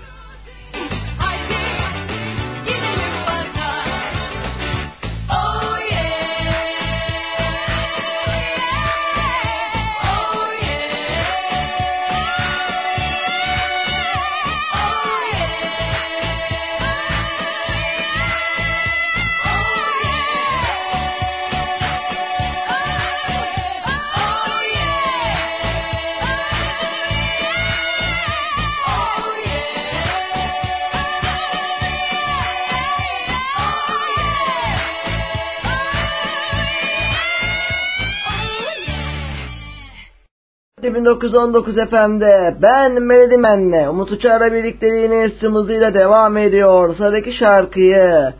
[41.06, 46.96] 99.19 FM'de ben Melodimen'le Umut Uçar'la birlikteliğiniz sımızıyla devam ediyor.
[46.96, 48.34] Sıradaki şarkıyı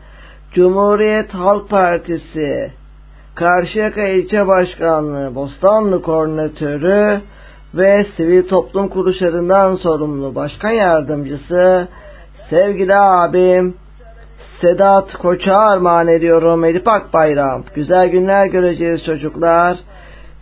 [0.52, 2.72] Cumhuriyet Halk Partisi
[3.34, 7.20] Karşıyaka İlçe Başkanlığı Bostanlı Koordinatörü
[7.74, 11.88] ve Sivil Toplum Kuruluşlarından sorumlu Başkan Yardımcısı
[12.50, 13.74] sevgili abim
[14.60, 17.64] Sedat Koç'a armağan ediyorum Elif Akbayram.
[17.74, 19.76] Güzel günler göreceğiz çocuklar.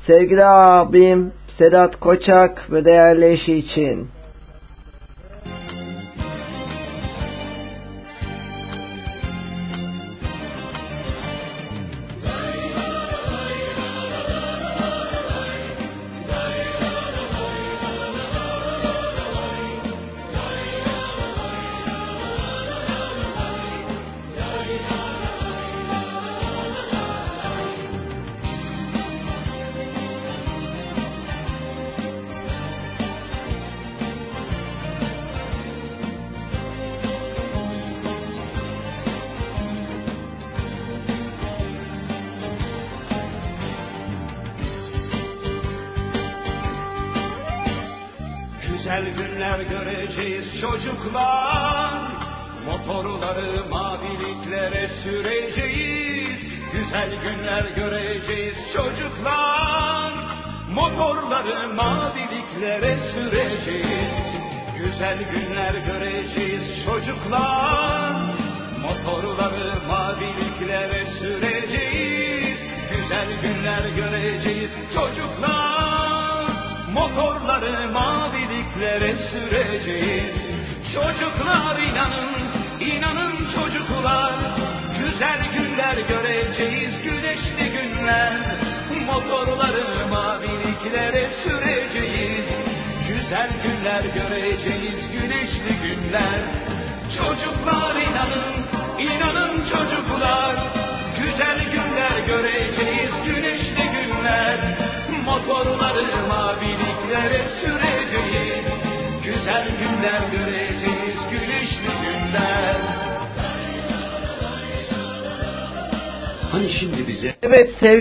[0.07, 4.09] Sevgili abim Sedat Koçak ve değerli eşi için.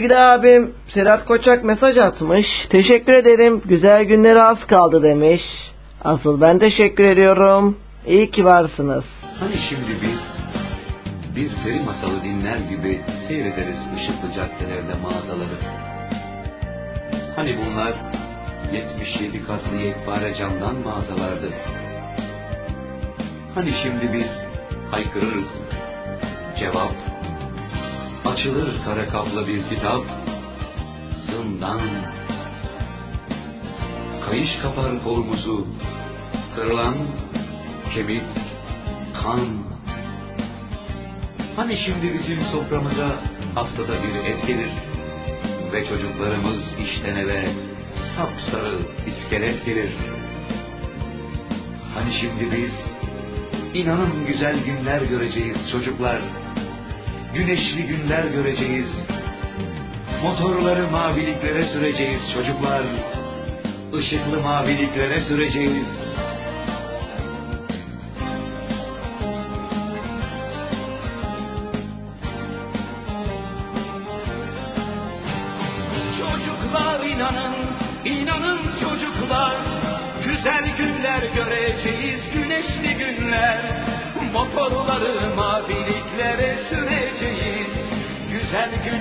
[0.02, 2.48] Sevgili abim Sedat Koçak mesaj atmış.
[2.70, 3.62] Teşekkür ederim.
[3.66, 5.42] Güzel günlere az kaldı demiş.
[6.04, 7.78] Asıl ben teşekkür ediyorum.
[8.08, 9.04] İyi ki varsınız.
[9.40, 10.20] Hani şimdi biz
[11.36, 15.58] bir peri masalı dinler gibi seyrederiz ışıklı caddelerde mağazaları.
[17.36, 17.94] Hani bunlar
[18.74, 21.50] 77 katlı yekpare camdan mağazalardı.
[23.56, 24.30] Hani şimdi biz
[24.92, 25.50] haykırırız.
[26.60, 27.11] Cevap.
[28.26, 30.02] Açılır kara kaplı bir kitap.
[31.26, 31.82] Zindan.
[34.26, 35.68] Kayış kapar kolumuzu.
[36.56, 36.96] Kırılan
[37.94, 38.24] kemik,
[39.22, 39.40] kan.
[41.56, 43.08] Hani şimdi bizim soframıza
[43.56, 44.72] haftada bir et gelir
[45.74, 47.46] ve çocuklarımız işten eve
[48.16, 48.78] sapsarı
[49.08, 49.90] iskelet gelir.
[51.96, 52.72] Hani şimdi biz
[53.82, 56.22] inanın güzel günler göreceğiz çocuklar.
[57.34, 58.88] Güneşli günler göreceğiz.
[60.24, 62.84] Motorları maviliklere süreceğiz çocuklar.
[64.02, 65.88] Işıklı maviliklere süreceğiz.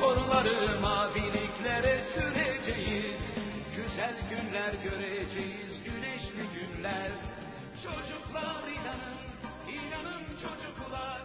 [0.00, 3.16] motorları maviliklere süreceğiz.
[3.76, 7.10] Güzel günler göreceğiz, güneşli günler.
[7.84, 9.18] Çocuklar inanın,
[9.68, 11.20] inanın çocuklar.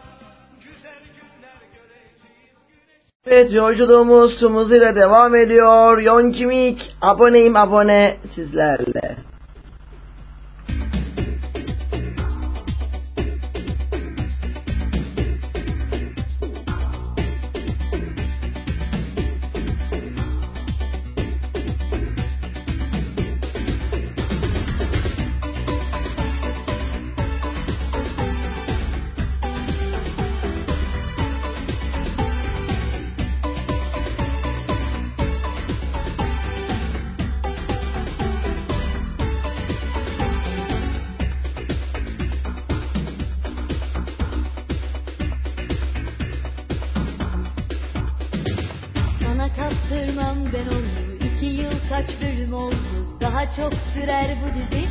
[0.59, 2.55] Güzel günler göreceğiz.
[2.67, 3.01] Güneş...
[3.25, 5.97] Evet yolculuğumuz Sumuz ile devam ediyor.
[5.97, 9.34] Yonkimik aboneyim abone sizlerle.
[54.55, 54.84] the day.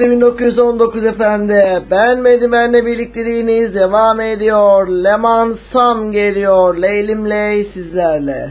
[0.00, 1.82] Herkese 1919 efendi.
[1.90, 4.88] Beğenmedi benle birlikteliğiniz devam ediyor.
[4.88, 6.76] Leman Sam geliyor.
[6.76, 8.50] Leylim Ley sizlerle.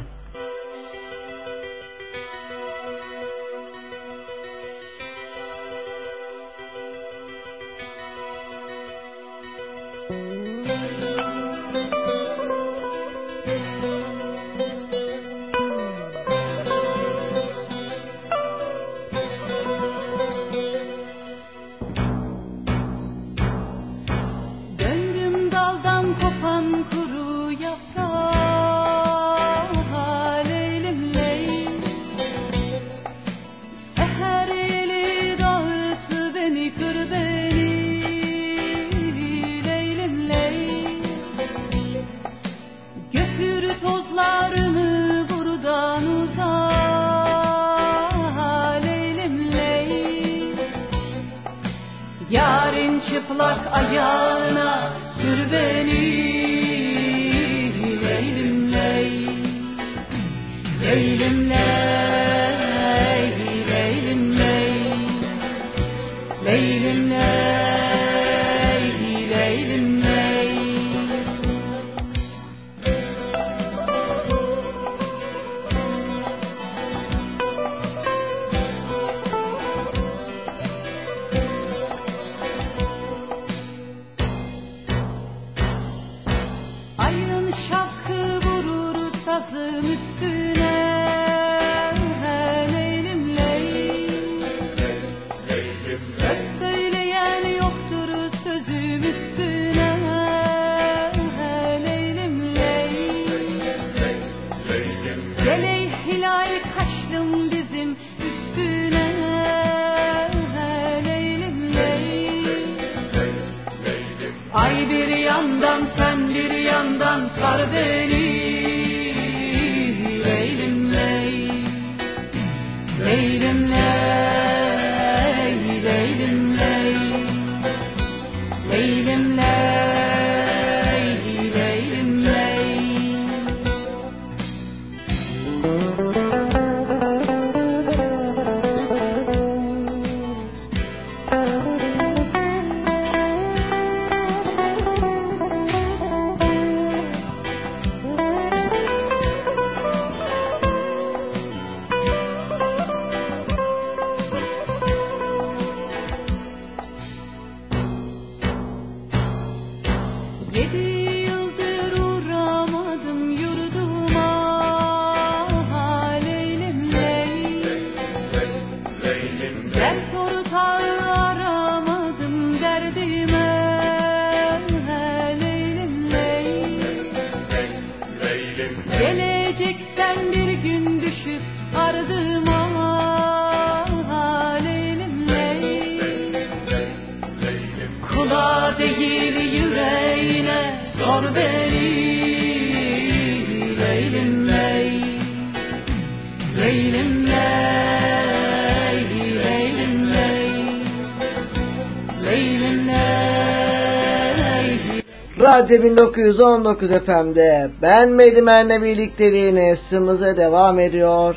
[205.69, 211.35] Radyo 1919 FM'de ben Medimen'le birlikteliğine sımıza devam ediyor.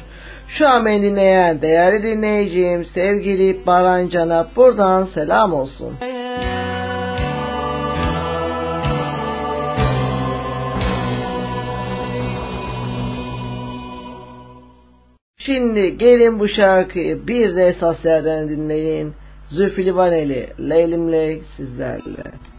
[0.48, 5.96] Şu an beni dinleyen değerli dinleyicim sevgili Baran Can'a buradan selam olsun.
[15.38, 19.12] Şimdi gelin bu şarkıyı bir de esas yerden dinleyin.
[19.48, 22.51] Zülfü Livaneli, Leylim'le sizlerle.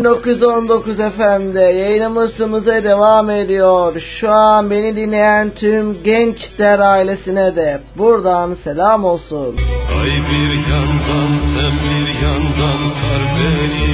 [0.00, 4.02] 1919 FM'de yayınımız tümüze devam ediyor.
[4.20, 9.56] Şu an beni dinleyen tüm gençler ailesine de buradan selam olsun.
[10.00, 13.90] Ay bir yandan sen bir yandan sar beni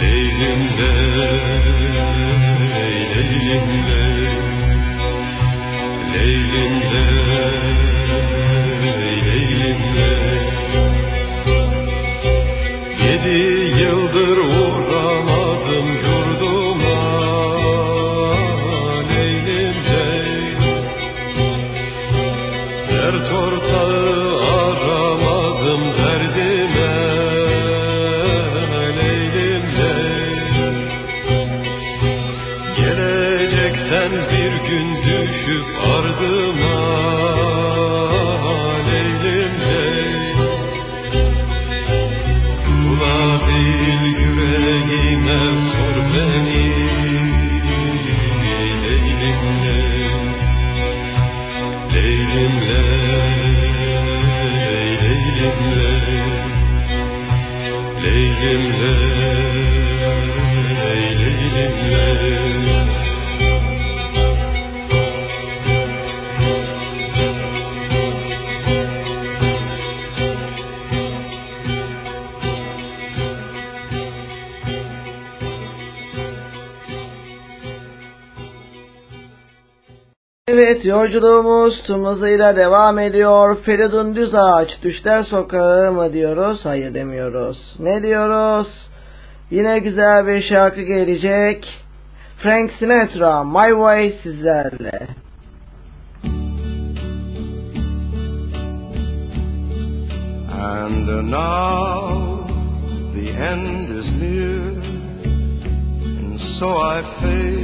[0.00, 0.94] Leylimle Leylimle
[3.54, 4.04] Leylimle
[6.14, 7.04] Leylimle
[9.26, 10.13] Leylimle
[81.04, 83.56] yolculuğumuz tüm hızıyla devam ediyor.
[83.62, 86.60] Feridun Düzağaç Düşler Sokağı mı diyoruz?
[86.64, 87.74] Hayır demiyoruz.
[87.78, 88.68] Ne diyoruz?
[89.50, 91.66] Yine güzel bir şarkı gelecek.
[92.38, 95.08] Frank Sinatra My Way sizlerle.
[100.50, 102.46] And now
[103.14, 104.84] the end is near,
[106.18, 107.63] and so I face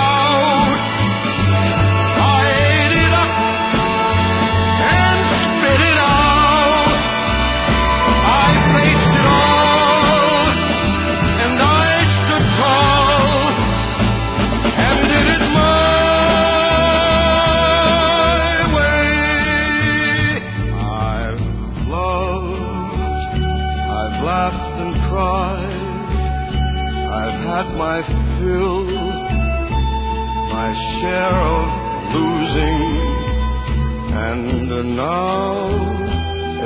[31.01, 31.67] share of
[32.13, 32.81] losing,
[34.13, 35.57] and now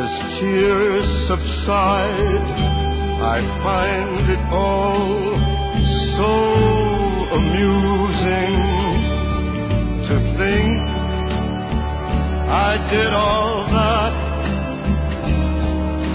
[0.03, 2.47] as tears subside,
[3.35, 5.15] I find it all
[6.17, 6.33] so
[7.39, 8.55] amusing
[10.07, 10.83] to think
[12.47, 14.13] I did all that,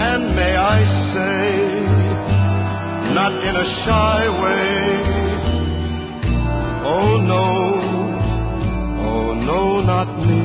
[0.09, 0.79] and may I
[1.13, 1.43] say,
[3.17, 5.01] not in a shy way.
[6.83, 7.80] Oh no,
[9.51, 10.43] no, not me.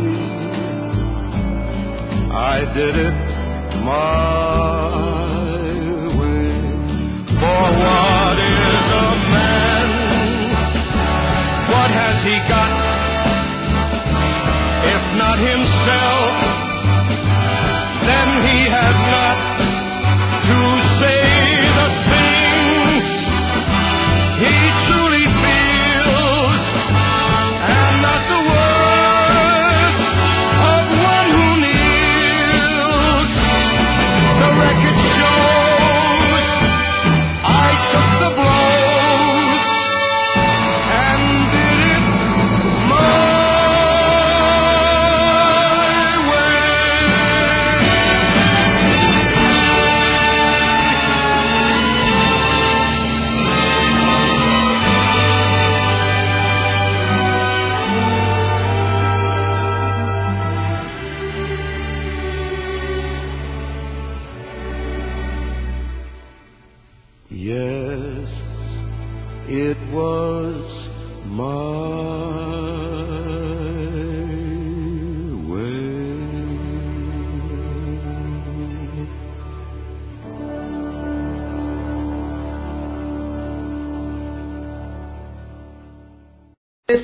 [2.55, 3.19] I did it
[3.87, 4.91] my
[6.19, 6.49] way.
[7.41, 8.61] For what is
[9.05, 9.89] a man?
[11.73, 12.73] What has he got?
[14.95, 16.33] If not himself,
[18.09, 19.06] then he has.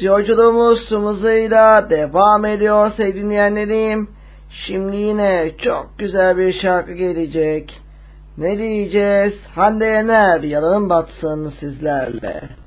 [0.02, 1.22] yolculuğumuz tüm
[1.90, 4.08] devam ediyor sevgili dinleyenlerim.
[4.66, 7.80] Şimdi yine çok güzel bir şarkı gelecek.
[8.38, 9.32] Ne diyeceğiz?
[9.54, 12.61] Hande Yener yalan batsın sizlerle.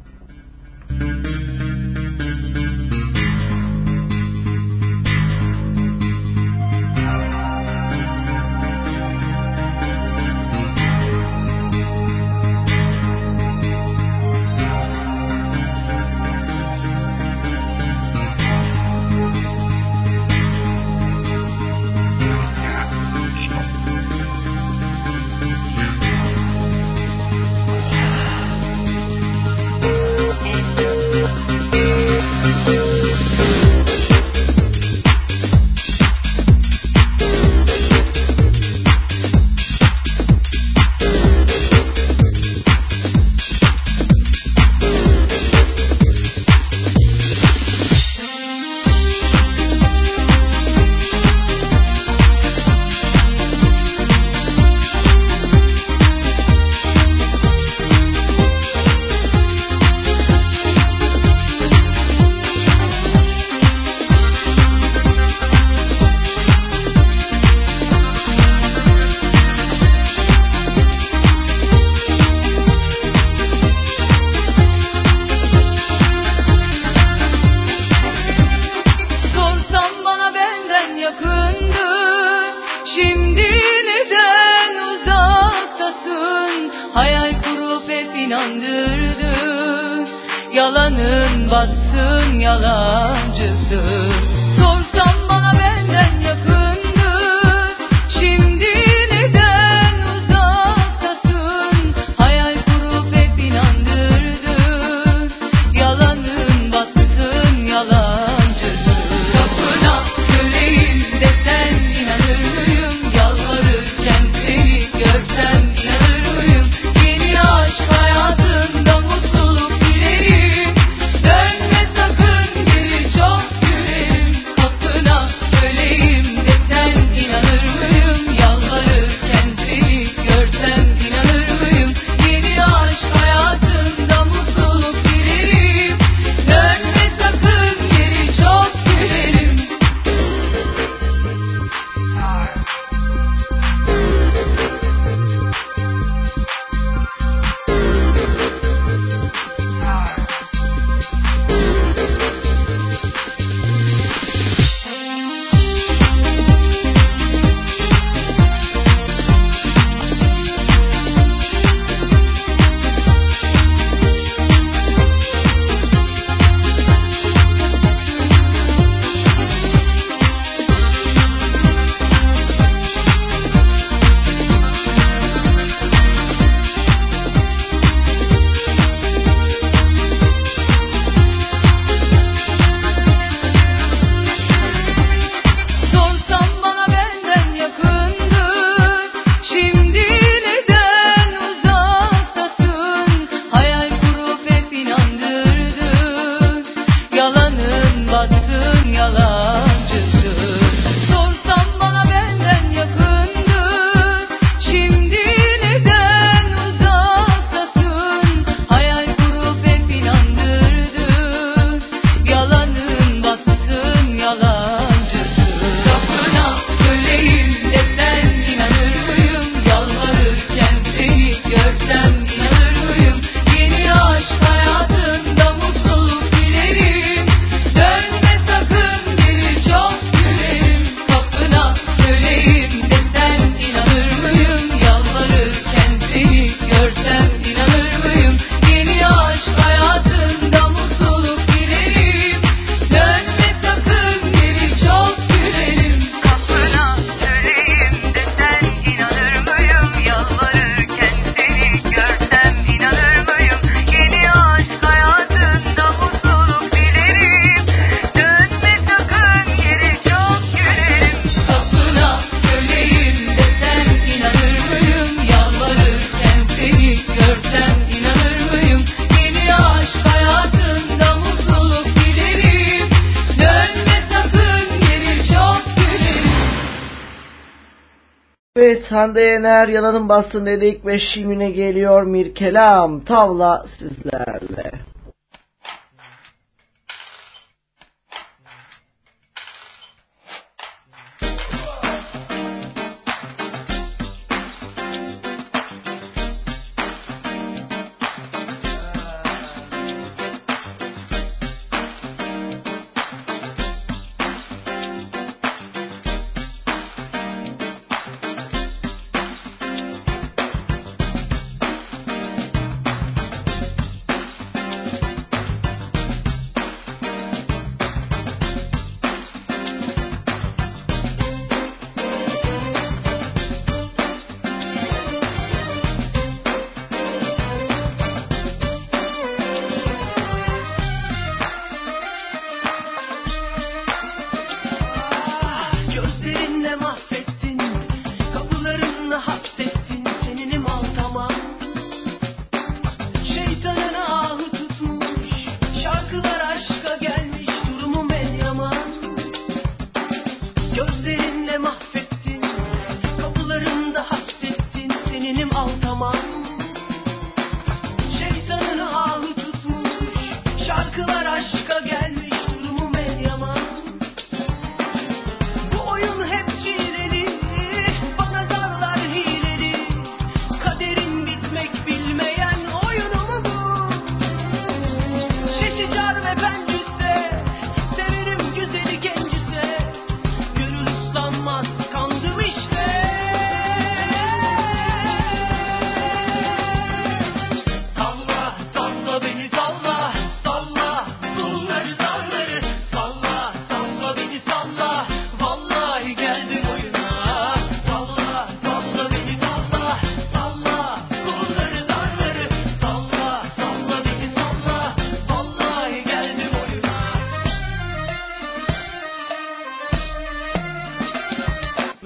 [279.56, 284.65] Yener yalanın bastın dedik ve şimdi geliyor Mirkelam Tavla sizlerle.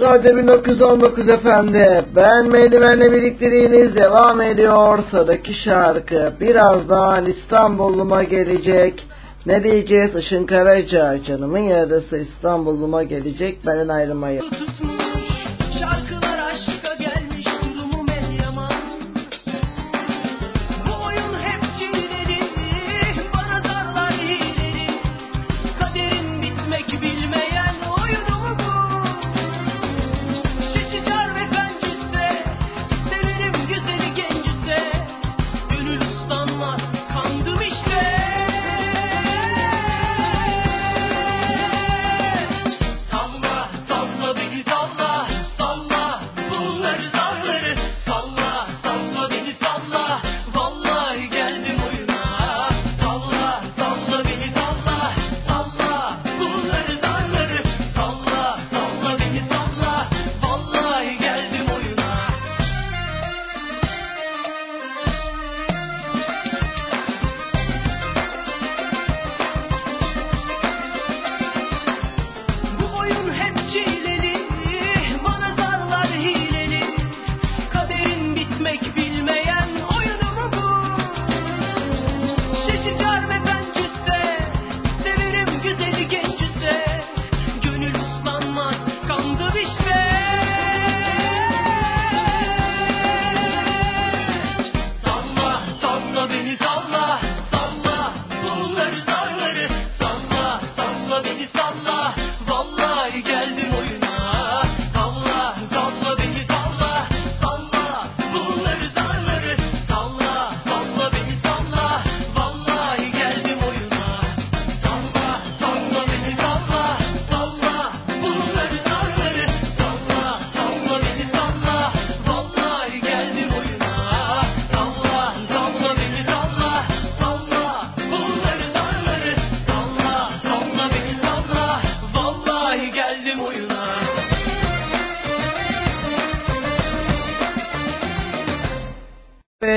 [0.09, 2.05] Radyo 1919 efendi.
[2.15, 4.99] Ben Meydiven'le birlikteliğiniz devam ediyor.
[5.11, 9.07] Sıradaki şarkı birazdan İstanbul'uma gelecek.
[9.45, 10.15] Ne diyeceğiz?
[10.15, 11.23] Işın Karaca.
[11.23, 13.65] Canımın yarısı İstanbul'uma gelecek.
[13.65, 14.45] Benden ayrılmayın.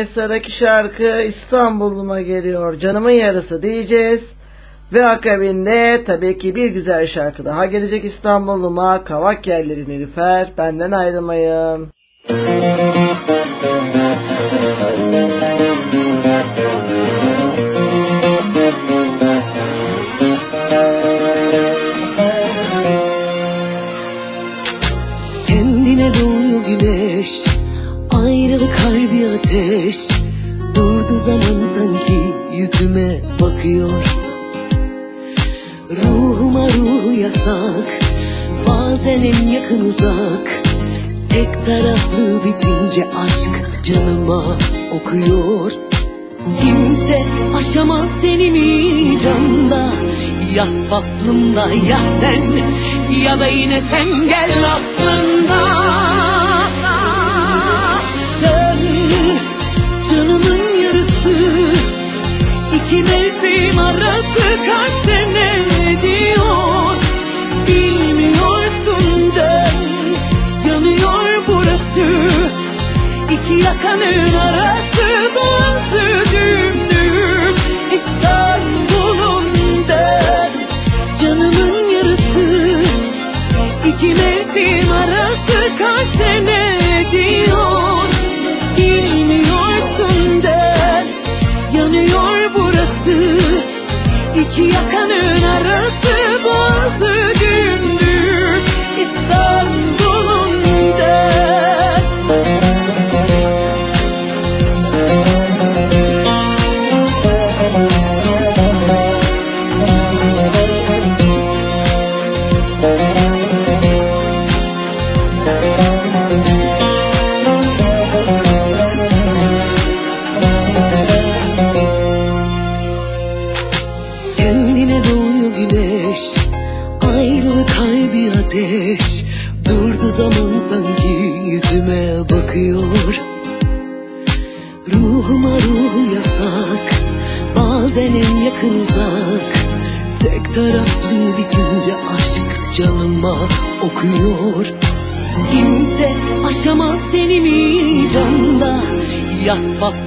[0.07, 2.79] Sıradaki şarkı İstanbul'uma geliyor.
[2.79, 4.21] Canımın yarısı diyeceğiz.
[4.93, 9.05] Ve akabinde tabii ki bir güzel şarkı daha gelecek İstanbul'uma.
[9.05, 10.49] Kavak yerleri Nilüfer.
[10.59, 11.93] Benden ayrılmayın.
[39.05, 40.63] senin yakın uzak.
[41.29, 44.59] Tek taraflı bitince aşk canıma
[44.93, 45.73] okuyor.
[46.61, 47.25] Kimse
[47.57, 49.93] aşamaz seni mi canda?
[50.55, 52.43] Ya aklımda ya sen.
[53.19, 55.63] Ya da yine sen gel aklımda.
[58.41, 58.79] Sen
[60.11, 61.37] canımın yarısı
[62.77, 65.02] İki mevsim arası kaç
[73.99, 74.82] gönül arar.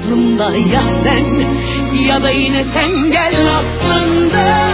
[0.06, 1.26] aklımda ya sen
[2.08, 4.65] ya da yine sen gel aklımda.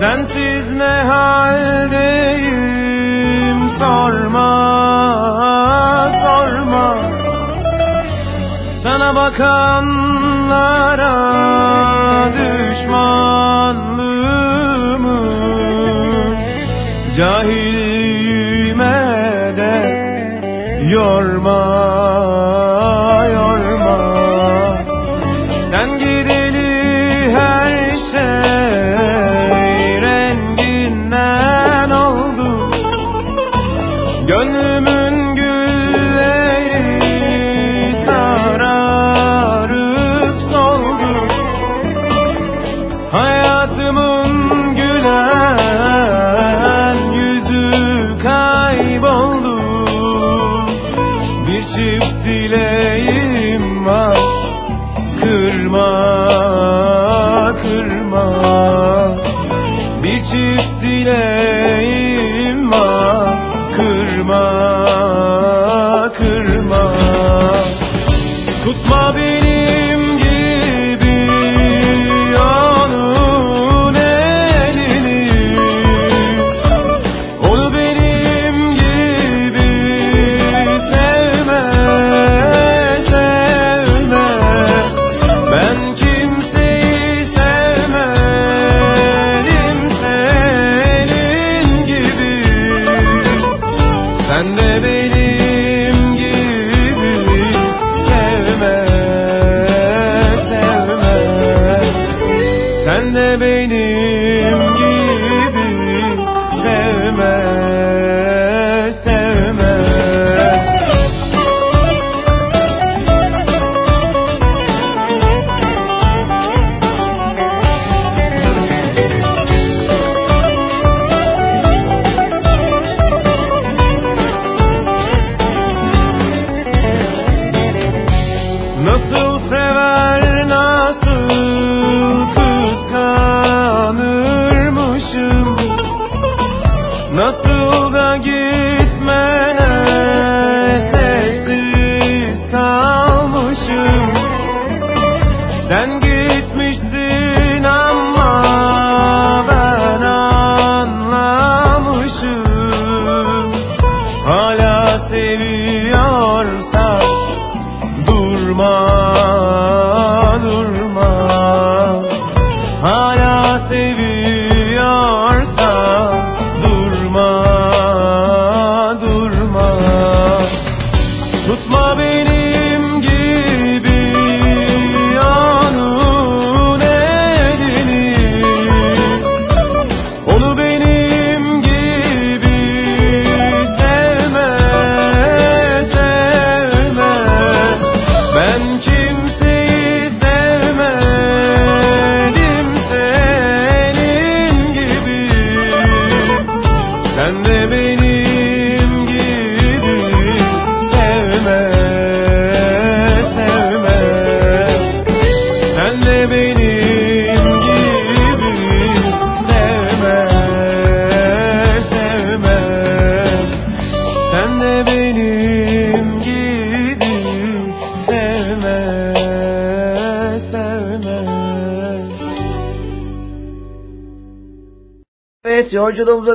[0.00, 2.50] Sensiz ne haldeyim
[3.78, 4.54] sorma
[6.22, 6.96] sorma
[8.82, 9.93] Sana bakan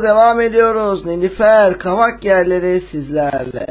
[0.03, 1.05] devam ediyoruz.
[1.05, 3.68] Nilüfer Kavak yerleri sizlerle.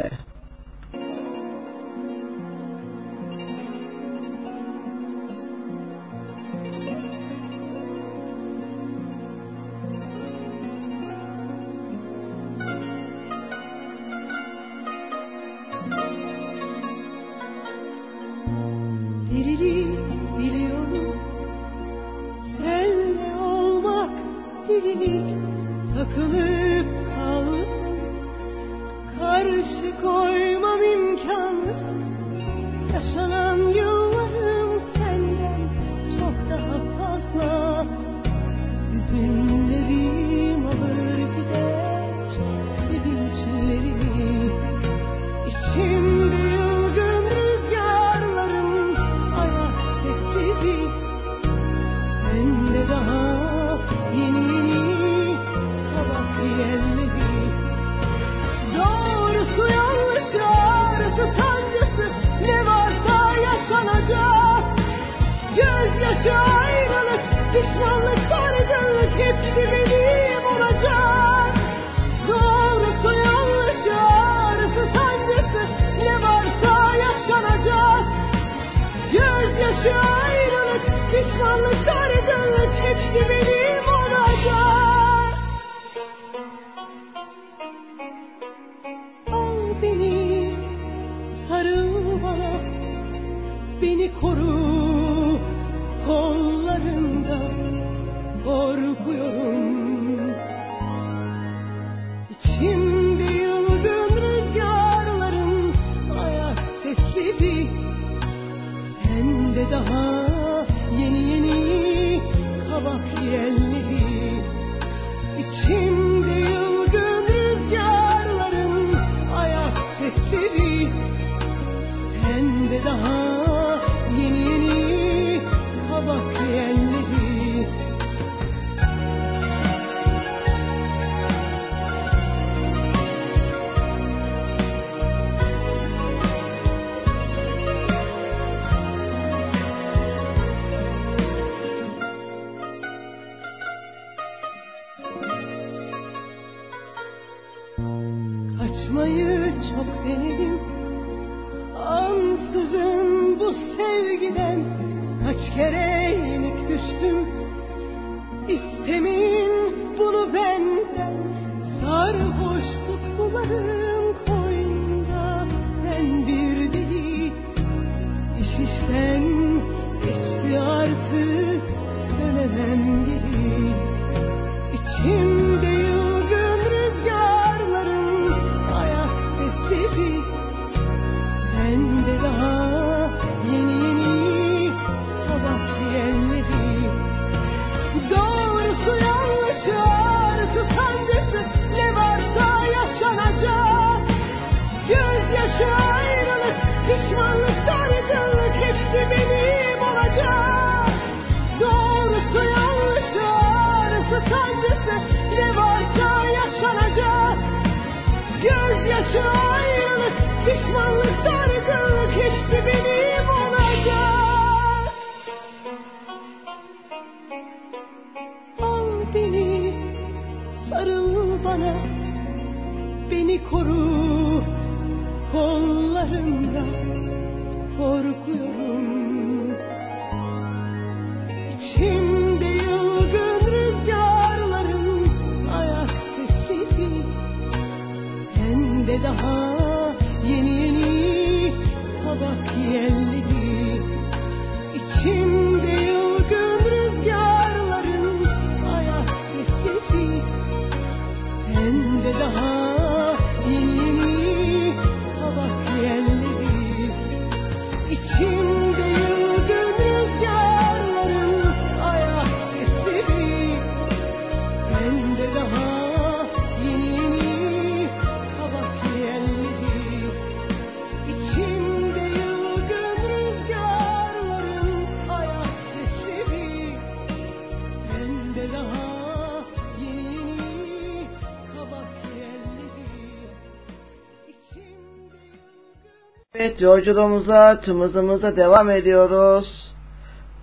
[286.59, 289.75] Evet yolculuğumuza, tımızımıza devam ediyoruz.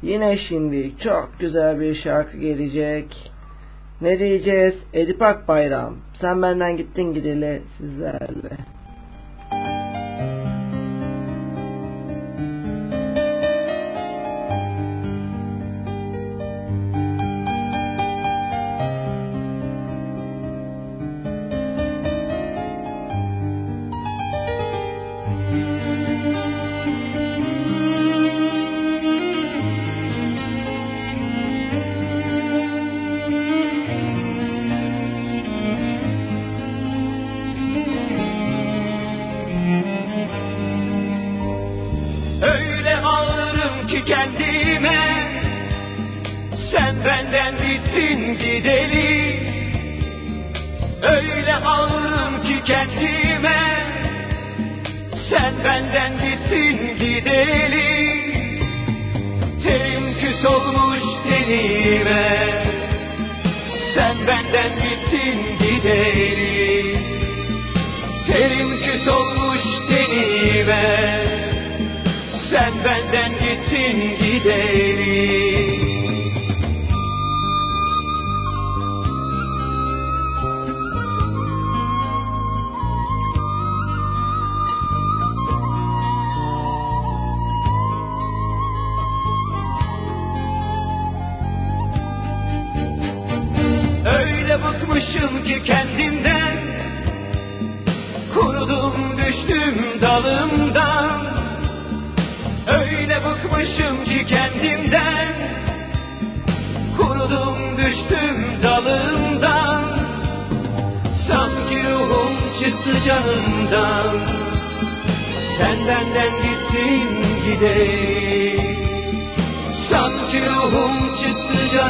[0.02, 3.32] Yine şimdi çok güzel bir şarkı gelecek.
[4.02, 4.76] Ne diyeceğiz?
[4.94, 5.96] Edip Akbayram.
[6.22, 8.44] Sen benden gittin gideli sizlerle.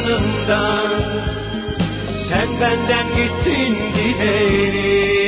[0.00, 1.02] yanımdan.
[2.28, 5.25] Sen benden gittin gideri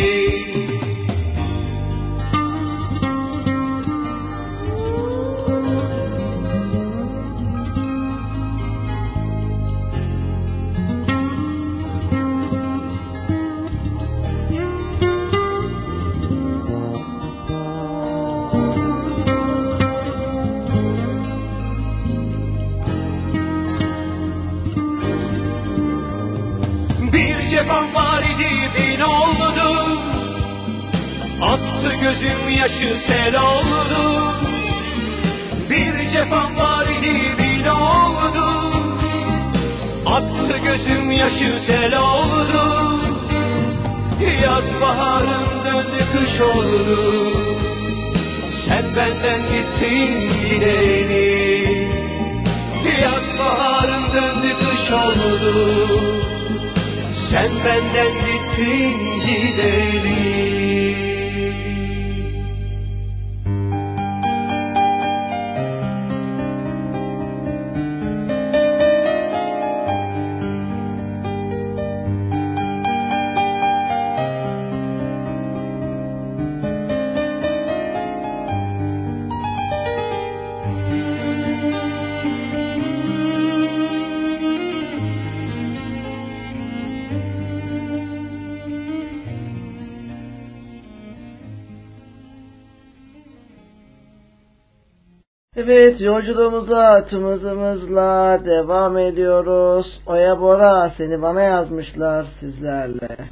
[96.19, 100.01] Yolculuğumuza tımızımızla devam ediyoruz.
[100.07, 103.28] Oya Bora seni bana yazmışlar sizlerle.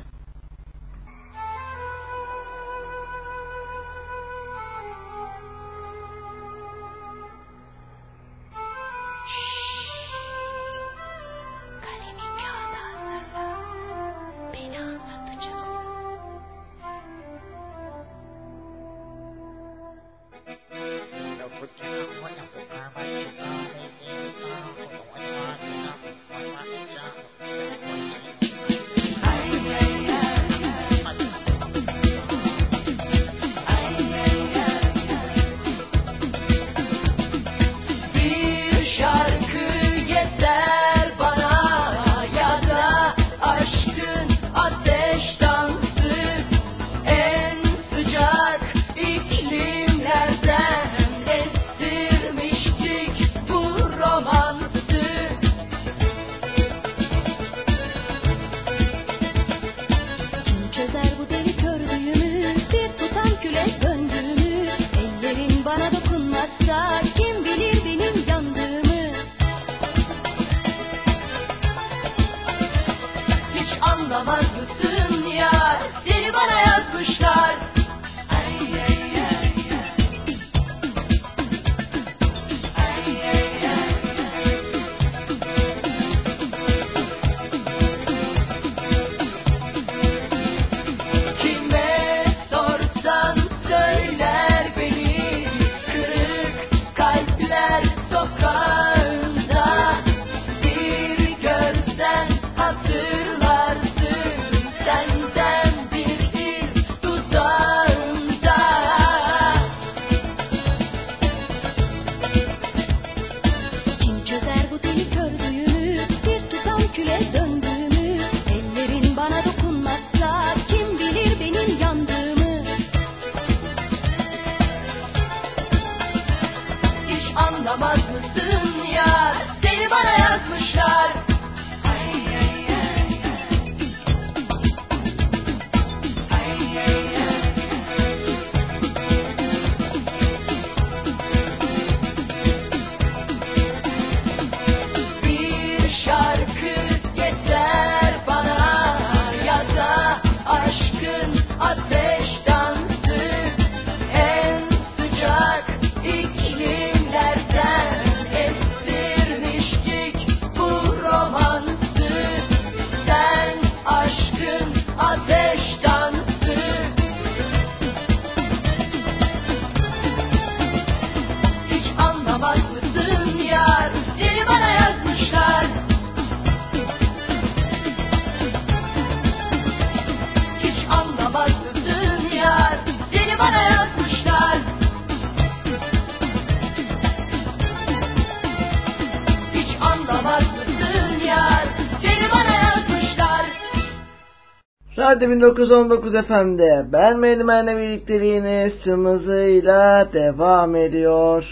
[195.07, 201.45] Radyo 1919 FM'de ben Melimen'le birlikteliğiniz tümümüzüyle devam ediyor.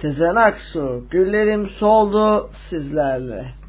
[0.00, 3.61] Sezen Aksu, Güllerim Soldu sizlerle.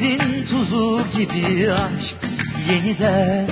[0.00, 2.16] denizin tuzu gibi aşk
[2.70, 3.46] yeniden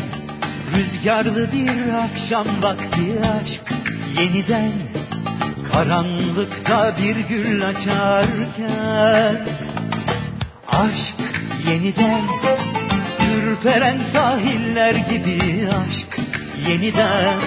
[0.75, 3.75] Rüzgarlı bir akşam vakti aşk
[4.19, 4.73] yeniden
[5.73, 9.37] Karanlıkta bir gül açarken
[10.69, 11.15] Aşk
[11.69, 12.25] yeniden
[13.37, 16.21] Ürperen sahiller gibi aşk
[16.69, 17.41] yeniden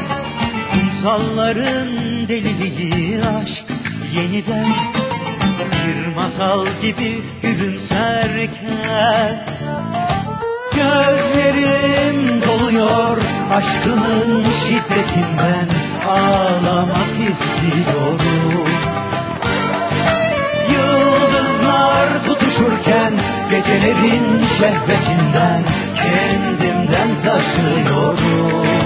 [0.72, 1.88] Kumsalların
[2.28, 3.66] deliliği aşk
[4.16, 5.09] yeniden
[6.20, 9.34] masal gibi gülümserken
[10.76, 13.18] Gözlerim doluyor
[13.52, 15.68] aşkının şiddetinden
[16.10, 18.68] ağlamak istiyorum
[20.72, 23.14] Yıldızlar tutuşurken
[23.50, 25.64] gecelerin şehvetinden
[25.96, 28.79] kendimden taşıyorum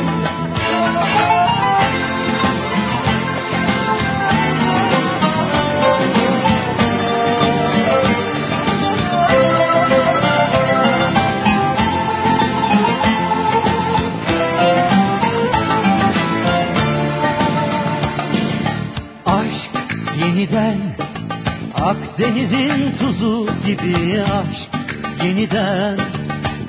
[22.14, 24.72] Akdeniz'in tuzu gibi aşk
[25.24, 25.98] yeniden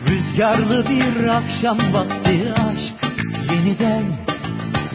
[0.09, 2.95] Rüzgarlı bir akşam vakti aşk.
[3.53, 4.03] Yeniden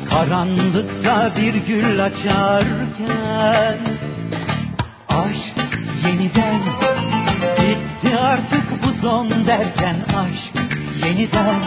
[0.10, 3.78] Karanlıkta bir gül açarken
[5.10, 5.56] Aşk
[6.06, 6.62] yeniden
[7.60, 10.66] Bitti artık bu son derken aşk
[11.06, 11.60] yeniden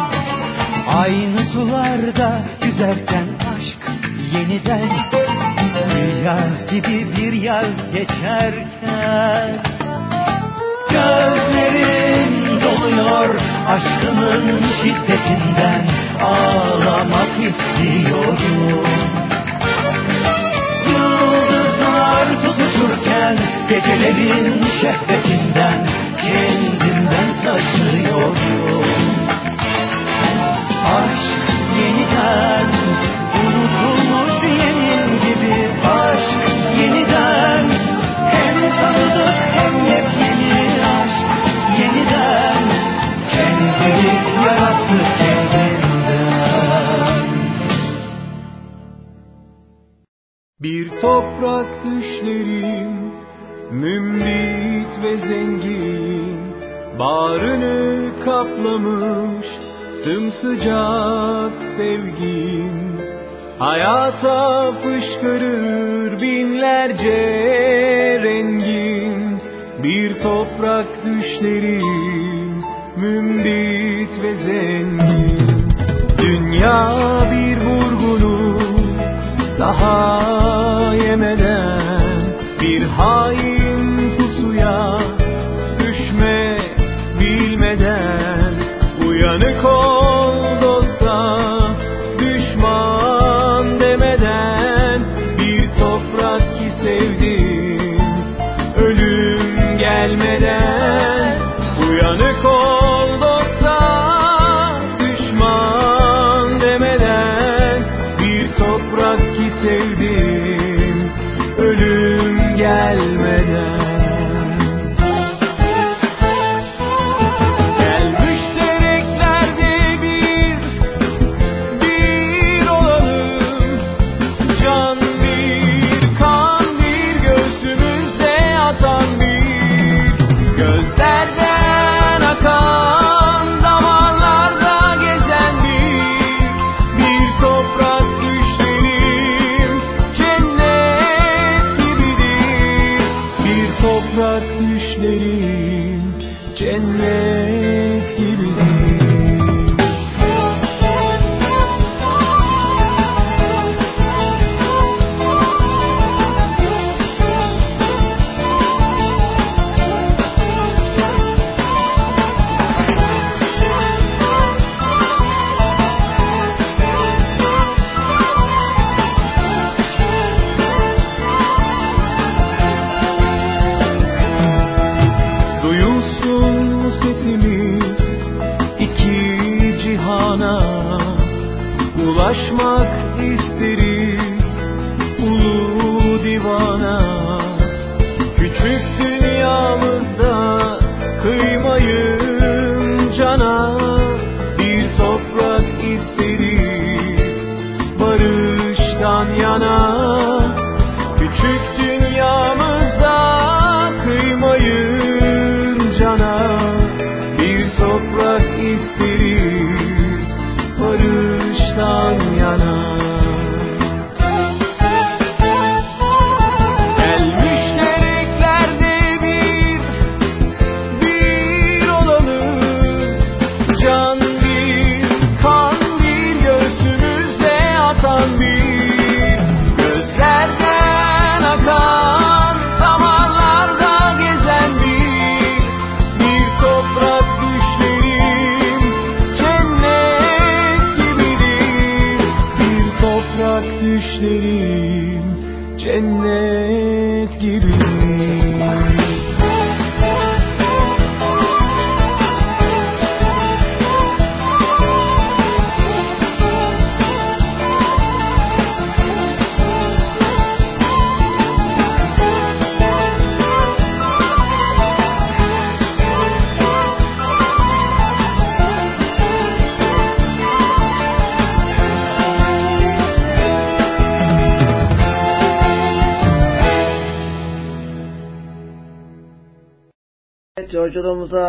[0.88, 3.90] Aynı sularda yüzerken aşk
[4.34, 5.21] yeniden
[6.22, 6.38] Rüya
[6.70, 9.62] gibi bir yaz geçerken
[10.90, 13.34] Gözlerim doluyor
[13.68, 15.86] aşkının şiddetinden
[16.22, 18.86] Ağlamak istiyorum.
[20.86, 25.86] Yıldızlar tutuşurken Gecelerin şehvetinden
[26.20, 28.36] Kendimden taşıyorum.
[30.86, 31.38] Aşk
[31.78, 32.41] yeniden
[51.42, 52.92] toprak düşlerim
[53.70, 56.38] Mümbit ve zengin
[56.98, 59.46] Bağrını kaplamış
[60.04, 62.72] Sımsıcak sevgin
[63.58, 67.18] Hayata fışkırır binlerce
[68.22, 69.40] rengin
[69.82, 72.62] Bir toprak düşlerim
[72.96, 75.38] Mümbit ve zengin.
[76.18, 76.96] Dünya
[77.30, 78.56] bir vurgunu
[79.58, 80.41] daha
[81.12, 81.51] yemedim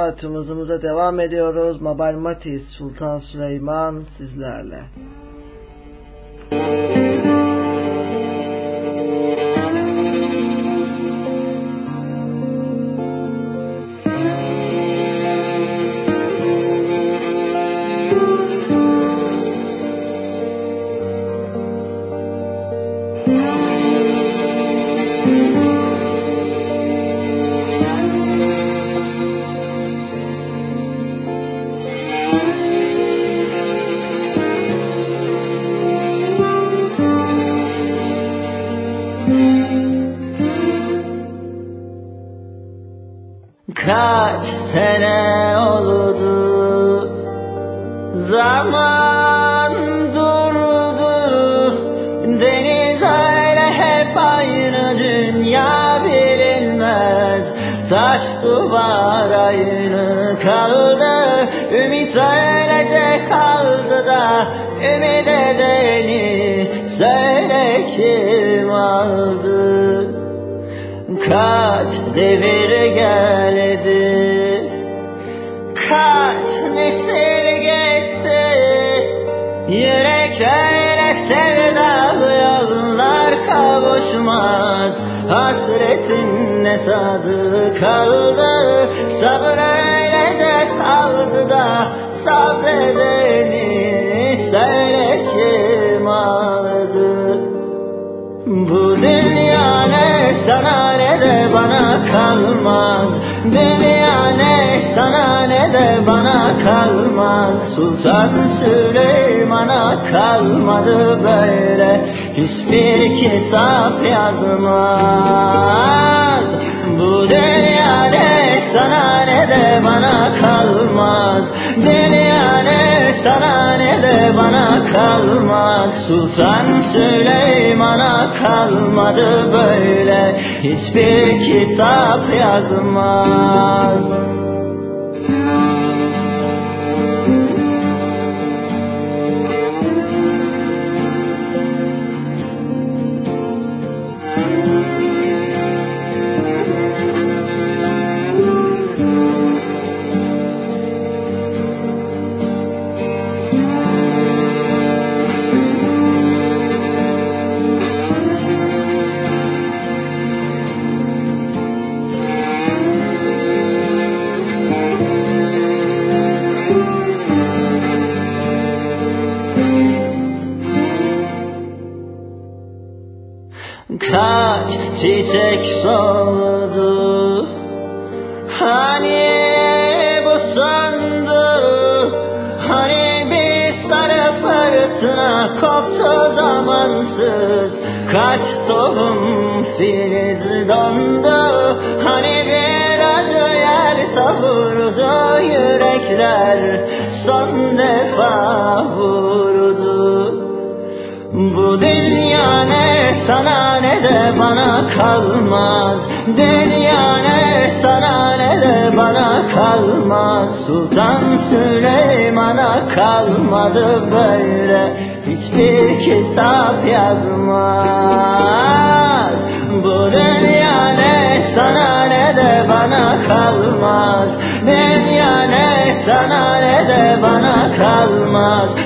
[0.03, 1.81] dağıtımızımıza devam ediyoruz.
[1.81, 4.83] Mabal Matiz, Sultan Süleyman sizlerle.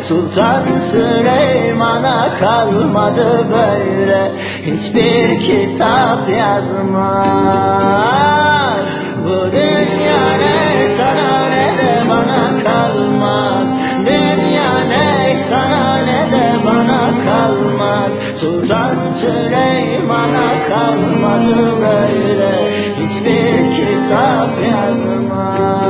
[0.08, 4.32] Sultan Süleyman'a kalmadı böyle.
[4.62, 7.98] Hiçbir kitap yazmaz.
[9.24, 13.68] Bu dünya ne sana ne de bana kalmaz.
[14.06, 18.12] Dünya ne sana ne de bana kalmaz.
[18.42, 22.54] Sultan Süleyman'a kalmadı böyle.
[22.96, 25.87] Hiçbir kitap yazmaz.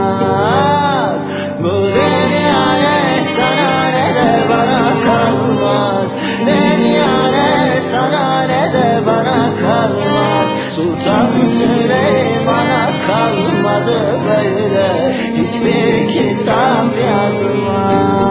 [13.77, 18.27] olmadı böyle Hiçbir kitap yazmaz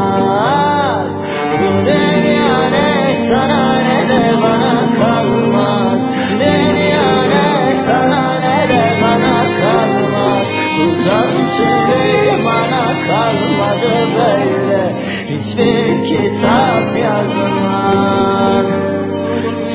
[1.53, 6.01] Bu dünya ne sana ne de bana kalmaz.
[6.41, 7.47] Dünya ne
[7.87, 10.47] sana ne de bana kalmaz.
[10.83, 14.83] Utansın bana kalmadı böyle
[15.29, 18.67] Hiçbir kitap yazmaz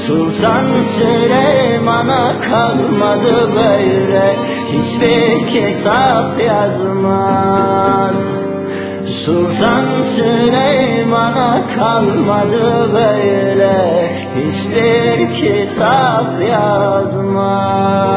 [0.07, 0.67] Sultan
[0.97, 4.35] Süleyman'a kalmadı böyle
[4.71, 8.15] hiçbir kitap yazmaz.
[9.25, 9.85] Sultan
[10.15, 14.11] Süleyman'a kalmadı böyle.
[14.35, 18.10] Hiçbir kitap yazmaz